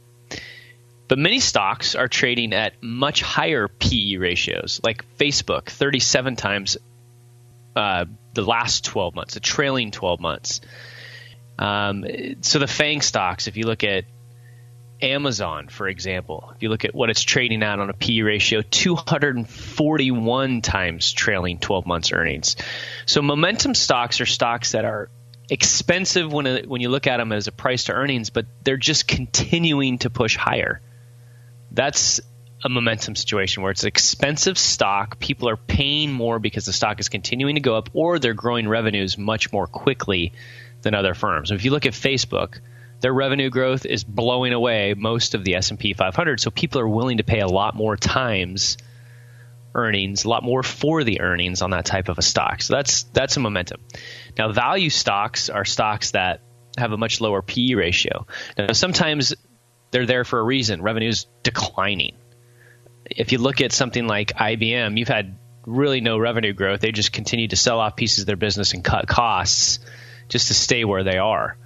but 1.08 1.18
many 1.18 1.40
stocks 1.40 1.94
are 1.94 2.08
trading 2.08 2.52
at 2.52 2.82
much 2.82 3.20
higher 3.22 3.68
PE 3.68 4.16
ratios, 4.16 4.80
like 4.82 5.04
Facebook, 5.18 5.66
37 5.66 6.37
times 6.37 6.76
uh, 7.76 8.06
the 8.35 8.42
last 8.42 8.85
12 8.85 9.14
months, 9.14 9.35
the 9.35 9.40
trailing 9.40 9.90
12 9.90 10.20
months. 10.20 10.61
Um, 11.59 12.05
so 12.42 12.59
the 12.59 12.66
FANG 12.66 13.01
stocks, 13.01 13.47
if 13.47 13.57
you 13.57 13.66
look 13.66 13.85
at 13.85 14.05
Amazon, 15.01 15.68
for 15.68 15.88
example, 15.88 16.53
if 16.55 16.62
you 16.62 16.68
look 16.68 16.85
at 16.85 16.94
what 16.94 17.11
it's 17.11 17.23
trading 17.23 17.62
at 17.62 17.79
on 17.79 17.90
a 17.90 17.92
PE 17.92 18.20
ratio, 18.20 18.62
241 18.62 20.62
times 20.62 21.12
trailing 21.12 21.59
12 21.59 21.87
months 21.87 22.12
earnings. 22.12 22.57
So 23.07 23.23
momentum 23.23 23.75
stocks 23.75 24.20
are 24.20 24.27
stocks 24.27 24.73
that 24.73 24.85
are 24.85 25.11
expensive 25.51 26.33
when 26.33 26.68
when 26.68 26.81
you 26.81 26.88
look 26.88 27.07
at 27.07 27.18
them 27.18 27.33
as 27.33 27.49
a 27.49 27.53
price 27.53 27.85
to 27.85 27.92
earnings, 27.92 28.31
but 28.31 28.47
they're 28.62 28.77
just 28.77 29.07
continuing 29.07 29.99
to 29.99 30.11
push 30.11 30.37
higher. 30.37 30.81
That's 31.70 32.20
a 32.64 32.68
momentum 32.70 33.14
situation 33.14 33.62
where 33.62 33.70
it's 33.70 33.83
an 33.83 33.88
expensive 33.88 34.57
stock. 34.57 35.18
People 35.18 35.50
are 35.50 35.57
paying 35.57 36.11
more 36.11 36.38
because 36.38 36.64
the 36.64 36.72
stock 36.72 36.98
is 36.98 37.11
continuing 37.11 37.57
to 37.57 37.61
go 37.61 37.77
up, 37.77 37.90
or 37.92 38.18
they're 38.18 38.33
growing 38.33 38.66
revenues 38.66 39.18
much 39.18 39.53
more 39.53 39.66
quickly 39.66 40.33
than 40.81 40.94
other 40.94 41.12
firms. 41.12 41.50
If 41.50 41.64
you 41.64 41.70
look 41.70 41.85
at 41.85 41.92
Facebook, 41.92 42.59
their 43.00 43.12
revenue 43.12 43.50
growth 43.50 43.85
is 43.85 44.03
blowing 44.03 44.55
away 44.55 44.94
most 44.96 45.35
of 45.35 45.44
the 45.44 45.57
S&P 45.57 45.92
500, 45.92 46.40
so 46.40 46.50
people 46.50 46.81
are 46.81 46.88
willing 46.88 47.18
to 47.18 47.24
pay 47.24 47.40
a 47.40 47.46
lot 47.46 47.77
more 47.77 47.98
times 47.98 48.79
earnings, 49.74 50.24
a 50.24 50.29
lot 50.29 50.42
more 50.42 50.62
for 50.62 51.05
the 51.05 51.20
earnings 51.20 51.61
on 51.61 51.70
that 51.70 51.85
type 51.85 52.09
of 52.09 52.16
a 52.16 52.22
stock. 52.22 52.62
So 52.62 52.74
that's 52.74 53.03
that's 53.05 53.37
a 53.37 53.40
momentum. 53.40 53.83
Now, 54.38 54.53
value 54.53 54.88
stocks 54.88 55.50
are 55.50 55.64
stocks 55.66 56.12
that 56.12 56.40
have 56.79 56.92
a 56.92 56.96
much 56.96 57.20
lower 57.20 57.42
PE 57.42 57.74
ratio. 57.74 58.27
Now, 58.57 58.72
sometimes 58.72 59.35
they're 59.90 60.07
there 60.07 60.24
for 60.24 60.38
a 60.38 60.42
reason. 60.42 60.81
Revenue's 60.81 61.27
declining 61.42 62.16
if 63.11 63.33
you 63.33 63.38
look 63.38 63.61
at 63.61 63.73
something 63.73 64.07
like 64.07 64.33
IBM, 64.35 64.99
you've 64.99 65.09
had 65.09 65.37
really 65.67 66.01
no 66.01 66.19
revenue 66.19 66.53
growth. 66.53 66.81
They 66.81 66.93
just 66.93 67.12
continue 67.12 67.49
to 67.49 67.57
sell 67.57 67.81
off 67.81 67.97
pieces 67.97 68.21
of 68.21 68.27
their 68.27 68.37
business 68.37 68.75
and 68.75 68.85
cut 68.85 69.07
costs 69.07 69.79
just 70.29 70.49
to 70.49 70.55
stay 70.55 70.85
where 70.85 71.05
they 71.05 71.19
are. 71.19 71.57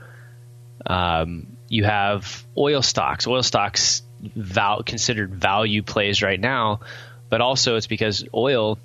Um, 0.86 1.56
you 1.68 1.84
have 1.84 2.46
oil 2.56 2.82
stocks. 2.82 3.26
Oil 3.26 3.42
stocks 3.42 4.02
val- 4.20 4.82
considered 4.82 5.34
value 5.34 5.82
plays 5.82 6.22
right 6.22 6.40
now, 6.40 6.80
but 7.28 7.40
also 7.40 7.76
it's 7.76 7.86
because 7.86 8.24
oil. 8.32 8.78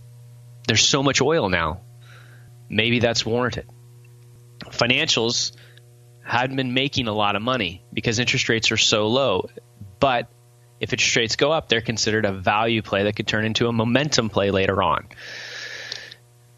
There's 0.67 0.85
so 0.85 1.03
much 1.03 1.21
oil 1.21 1.49
now. 1.49 1.81
Maybe 2.69 2.99
that's 2.99 3.25
warranted. 3.25 3.67
Financials 4.65 5.51
hadn't 6.23 6.55
been 6.55 6.73
making 6.73 7.07
a 7.07 7.13
lot 7.13 7.35
of 7.35 7.41
money 7.41 7.83
because 7.93 8.19
interest 8.19 8.47
rates 8.49 8.71
are 8.71 8.77
so 8.77 9.07
low, 9.07 9.49
but 9.99 10.29
if 10.83 10.91
interest 10.91 11.15
rates 11.15 11.35
go 11.37 11.51
up, 11.51 11.69
they're 11.69 11.81
considered 11.81 12.25
a 12.25 12.33
value 12.33 12.81
play 12.81 13.03
that 13.03 13.15
could 13.15 13.25
turn 13.25 13.45
into 13.45 13.67
a 13.67 13.71
momentum 13.71 14.29
play 14.29 14.51
later 14.51 14.83
on. 14.83 15.07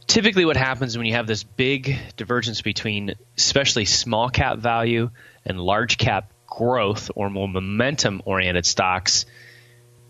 Typically, 0.07 0.45
what 0.45 0.57
happens 0.57 0.97
when 0.97 1.05
you 1.05 1.13
have 1.13 1.27
this 1.27 1.43
big 1.43 1.95
divergence 2.17 2.61
between 2.61 3.13
especially 3.37 3.85
small 3.85 4.29
cap 4.29 4.57
value 4.57 5.11
and 5.45 5.59
large 5.59 5.99
cap 5.99 6.31
growth 6.47 7.11
or 7.15 7.29
more 7.29 7.47
momentum 7.47 8.23
oriented 8.25 8.65
stocks, 8.65 9.27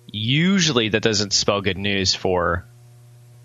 usually 0.08 0.90
that 0.90 1.02
doesn't 1.02 1.34
spell 1.34 1.60
good 1.60 1.78
news 1.78 2.16
for 2.16 2.66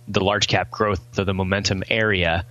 the 0.07 0.23
large 0.23 0.47
cap 0.47 0.71
growth 0.71 1.19
of 1.19 1.27
the 1.27 1.35
momentum 1.35 1.83
area 1.89 2.47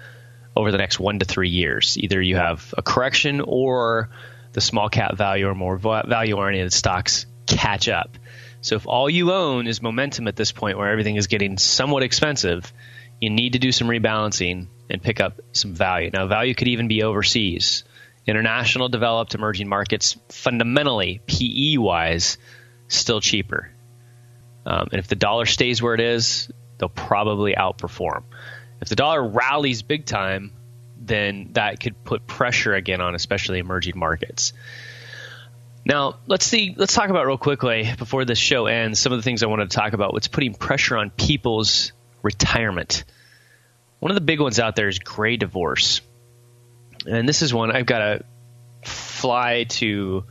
over 0.58 0.72
the 0.74 0.78
next 0.78 1.00
one 1.00 1.20
to 1.20 1.26
three 1.26 1.50
years. 1.50 1.98
Either 1.98 2.22
you 2.22 2.36
have 2.36 2.74
a 2.78 2.82
correction 2.82 3.40
or 3.40 4.10
the 4.52 4.62
small 4.62 4.90
cap 4.90 5.16
value 5.16 5.48
or 5.48 5.56
more 5.56 5.78
value 5.78 6.36
oriented 6.36 6.74
stocks 6.74 7.26
catch 7.50 7.90
up. 7.90 8.18
So 8.62 8.76
if 8.76 8.88
all 8.88 9.10
you 9.10 9.32
own 9.32 9.68
is 9.68 9.82
momentum 9.82 10.28
at 10.28 10.36
this 10.36 10.52
point 10.52 10.78
where 10.78 10.90
everything 10.90 11.16
is 11.16 11.28
getting 11.28 11.58
somewhat 11.58 12.04
expensive, 12.04 12.72
you 13.20 13.30
need 13.30 13.54
to 13.54 13.60
do 13.60 13.72
some 13.72 13.88
rebalancing 13.88 14.68
and 14.90 15.02
pick 15.02 15.20
up 15.20 15.40
some 15.52 15.74
value. 15.74 16.10
Now, 16.12 16.28
value 16.28 16.54
could 16.54 16.68
even 16.68 16.88
be 16.88 17.04
overseas. 17.04 17.84
International, 18.26 18.90
developed, 18.90 19.34
emerging 19.34 19.68
markets, 19.68 20.18
fundamentally, 20.30 21.22
PE 21.26 21.78
wise, 21.78 22.38
still 22.88 23.22
cheaper. 23.22 23.72
Um, 24.66 24.90
and 24.92 25.00
if 25.00 25.08
the 25.08 25.16
dollar 25.16 25.46
stays 25.46 25.82
where 25.82 25.94
it 25.94 26.02
is, 26.02 26.52
they'll 26.78 26.90
probably 26.90 27.56
outperform. 27.56 28.24
If 28.82 28.90
the 28.90 28.96
dollar 28.96 29.26
rallies 29.28 29.82
big 29.82 30.06
time, 30.06 30.52
then 31.00 31.50
that 31.54 31.80
could 31.80 32.04
put 32.04 32.28
pressure 32.28 32.74
again 32.74 33.02
on 33.02 33.16
especially 33.16 33.60
emerging 33.60 33.98
markets. 33.98 34.54
Now, 35.86 36.18
let's 36.28 36.46
see. 36.46 36.76
Let's 36.78 36.94
talk 36.94 37.10
about 37.10 37.26
real 37.26 37.38
quickly 37.38 37.90
before 37.98 38.26
this 38.26 38.38
show 38.38 38.68
ends. 38.68 39.00
Some 39.00 39.12
of 39.12 39.18
the 39.18 39.24
things 39.24 39.44
I 39.44 39.48
wanted 39.48 39.72
to 39.72 39.76
talk 39.76 39.94
about. 39.94 40.14
What's 40.14 40.28
putting 40.28 40.54
pressure 40.54 40.98
on 40.98 41.10
people's 41.10 41.94
retirement? 42.22 43.06
One 44.00 44.12
of 44.12 44.16
the 44.16 44.22
big 44.22 44.40
ones 44.40 44.60
out 44.60 44.76
there 44.76 44.88
is 44.88 45.00
gray 45.00 45.38
divorce, 45.38 46.02
and 47.06 47.28
this 47.28 47.42
is 47.42 47.54
one 47.54 47.72
I've 47.72 47.86
got 47.86 48.00
to 48.00 48.26
fly 48.84 49.66
to 49.66 50.24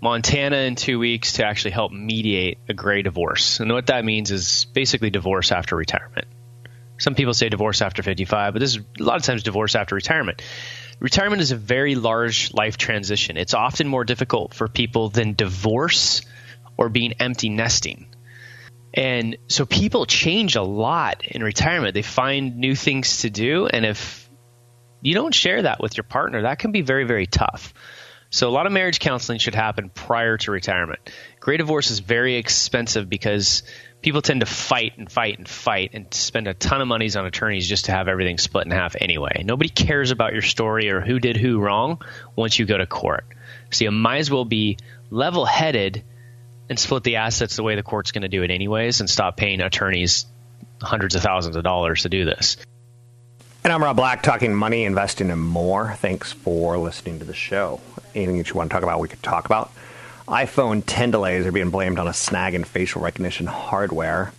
Montana 0.00 0.56
in 0.58 0.76
two 0.76 0.98
weeks 0.98 1.34
to 1.34 1.44
actually 1.44 1.72
help 1.72 1.92
mediate 1.92 2.58
a 2.68 2.74
gray 2.74 3.02
divorce. 3.02 3.60
And 3.60 3.70
what 3.72 3.88
that 3.88 4.04
means 4.04 4.30
is 4.30 4.66
basically 4.72 5.10
divorce 5.10 5.52
after 5.52 5.76
retirement. 5.76 6.26
Some 6.98 7.14
people 7.14 7.34
say 7.34 7.50
divorce 7.50 7.82
after 7.82 8.02
55, 8.02 8.54
but 8.54 8.60
this 8.60 8.76
is 8.76 8.82
a 8.98 9.02
lot 9.02 9.16
of 9.16 9.22
times 9.22 9.42
divorce 9.42 9.74
after 9.74 9.94
retirement 9.94 10.40
retirement 10.98 11.42
is 11.42 11.52
a 11.52 11.56
very 11.56 11.94
large 11.94 12.52
life 12.52 12.76
transition. 12.76 13.36
It's 13.36 13.54
often 13.54 13.88
more 13.88 14.04
difficult 14.04 14.54
for 14.54 14.68
people 14.68 15.08
than 15.08 15.34
divorce 15.34 16.22
or 16.76 16.88
being 16.88 17.14
empty 17.20 17.48
nesting. 17.48 18.06
And 18.94 19.36
so 19.48 19.66
people 19.66 20.06
change 20.06 20.56
a 20.56 20.62
lot 20.62 21.24
in 21.26 21.42
retirement. 21.42 21.94
They 21.94 22.02
find 22.02 22.56
new 22.56 22.74
things 22.74 23.20
to 23.20 23.30
do. 23.30 23.66
And 23.66 23.84
if 23.84 24.28
you 25.02 25.14
don't 25.14 25.34
share 25.34 25.62
that 25.62 25.82
with 25.82 25.96
your 25.96 26.04
partner, 26.04 26.42
that 26.42 26.58
can 26.58 26.72
be 26.72 26.80
very, 26.80 27.04
very 27.04 27.26
tough. 27.26 27.74
So 28.30 28.48
a 28.48 28.50
lot 28.50 28.66
of 28.66 28.72
marriage 28.72 28.98
counseling 28.98 29.38
should 29.38 29.54
happen 29.54 29.90
prior 29.90 30.36
to 30.38 30.50
retirement. 30.50 31.00
Gray 31.40 31.58
divorce 31.58 31.90
is 31.90 32.00
very 32.00 32.36
expensive 32.36 33.08
because 33.08 33.62
people 34.06 34.22
tend 34.22 34.38
to 34.38 34.46
fight 34.46 34.96
and 34.98 35.10
fight 35.10 35.36
and 35.36 35.48
fight 35.48 35.90
and 35.92 36.14
spend 36.14 36.46
a 36.46 36.54
ton 36.54 36.80
of 36.80 36.86
monies 36.86 37.16
on 37.16 37.26
attorneys 37.26 37.68
just 37.68 37.86
to 37.86 37.90
have 37.90 38.06
everything 38.06 38.38
split 38.38 38.64
in 38.64 38.70
half 38.70 38.94
anyway. 39.00 39.42
Nobody 39.44 39.68
cares 39.68 40.12
about 40.12 40.32
your 40.32 40.42
story 40.42 40.90
or 40.90 41.00
who 41.00 41.18
did 41.18 41.36
who 41.36 41.58
wrong 41.58 42.00
once 42.36 42.56
you 42.56 42.66
go 42.66 42.78
to 42.78 42.86
court. 42.86 43.24
So 43.72 43.84
you 43.84 43.90
might 43.90 44.18
as 44.18 44.30
well 44.30 44.44
be 44.44 44.78
level 45.10 45.44
headed 45.44 46.04
and 46.70 46.78
split 46.78 47.02
the 47.02 47.16
assets 47.16 47.56
the 47.56 47.64
way 47.64 47.74
the 47.74 47.82
court's 47.82 48.12
going 48.12 48.22
to 48.22 48.28
do 48.28 48.44
it 48.44 48.52
anyways 48.52 49.00
and 49.00 49.10
stop 49.10 49.36
paying 49.36 49.60
attorneys 49.60 50.26
hundreds 50.80 51.16
of 51.16 51.22
thousands 51.22 51.56
of 51.56 51.64
dollars 51.64 52.02
to 52.02 52.08
do 52.08 52.24
this. 52.24 52.58
And 53.64 53.72
I'm 53.72 53.82
Rob 53.82 53.96
Black, 53.96 54.22
talking 54.22 54.54
money, 54.54 54.84
investing, 54.84 55.32
and 55.32 55.42
more. 55.42 55.94
Thanks 55.94 56.30
for 56.30 56.78
listening 56.78 57.18
to 57.18 57.24
the 57.24 57.34
show. 57.34 57.80
Anything 58.14 58.38
that 58.38 58.50
you 58.50 58.54
want 58.54 58.70
to 58.70 58.74
talk 58.74 58.84
about, 58.84 59.00
we 59.00 59.08
could 59.08 59.24
talk 59.24 59.46
about 59.46 59.72
iPhone 60.28 60.82
10 60.84 61.12
delays 61.12 61.46
are 61.46 61.52
being 61.52 61.70
blamed 61.70 61.98
on 61.98 62.08
a 62.08 62.12
snag 62.12 62.54
in 62.54 62.64
facial 62.64 63.02
recognition 63.02 63.46
hardware. 63.46 64.32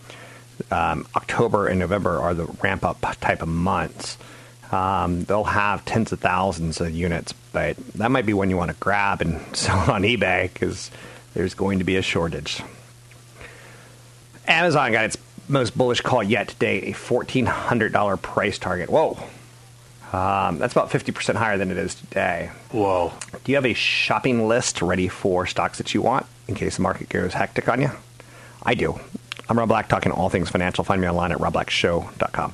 Um, 0.70 1.08
October 1.16 1.68
and 1.68 1.80
November 1.80 2.20
are 2.20 2.34
the 2.34 2.46
ramp 2.62 2.84
up 2.84 3.00
type 3.22 3.42
of 3.42 3.48
months. 3.48 4.18
Um, 4.72 5.24
they'll 5.24 5.46
have 5.46 5.86
tens 5.86 6.12
of 6.12 6.20
thousands 6.20 6.82
of 6.82 6.92
units, 6.92 7.34
but 7.54 7.78
that 7.96 8.12
might 8.12 8.26
be 8.26 8.34
one 8.34 8.50
you 8.50 8.58
want 8.58 8.72
to 8.72 8.78
grab 8.78 9.22
and 9.22 9.40
sell 9.56 9.92
on 9.92 10.02
eBay 10.02 10.52
because 10.52 10.92
there's 11.34 11.54
going 11.54 11.80
to 11.80 11.86
be 11.86 11.96
a 11.96 12.02
shortage. 12.02 12.62
Amazon 14.48 14.92
got 14.92 15.06
its 15.06 15.18
most 15.48 15.78
bullish 15.78 16.02
call 16.02 16.24
yet 16.24 16.50
today, 16.50 16.82
a 16.90 16.94
$1,400 16.94 18.22
price 18.22 18.58
target. 18.58 18.90
Whoa. 18.90 19.18
Um, 20.14 20.58
that's 20.58 20.74
about 20.74 20.90
50% 20.90 21.36
higher 21.36 21.58
than 21.58 21.70
it 21.70 21.78
is 21.78 21.96
today. 21.96 22.52
Whoa. 22.72 23.12
Do 23.44 23.52
you 23.52 23.56
have 23.56 23.66
a 23.66 23.74
shopping 23.74 24.48
list 24.48 24.82
ready 24.82 25.08
for 25.08 25.46
stocks 25.46 25.78
that 25.80 25.94
you 25.94 26.02
want 26.02 26.26
in 26.48 26.56
case 26.56 26.78
the 26.78 26.82
market 26.82 27.10
goes 27.10 27.34
hectic 27.34 27.68
on 27.68 27.82
you? 27.82 27.92
I 28.64 28.74
do. 28.74 29.00
I'm 29.50 29.58
Rob 29.58 29.70
Black, 29.70 29.90
talking 29.90 30.12
all 30.12 30.30
things 30.30 30.50
financial. 30.50 30.84
Find 30.84 31.02
me 31.02 31.08
online 31.08 31.32
at 31.32 31.40
robblackshow.com. 31.40 32.54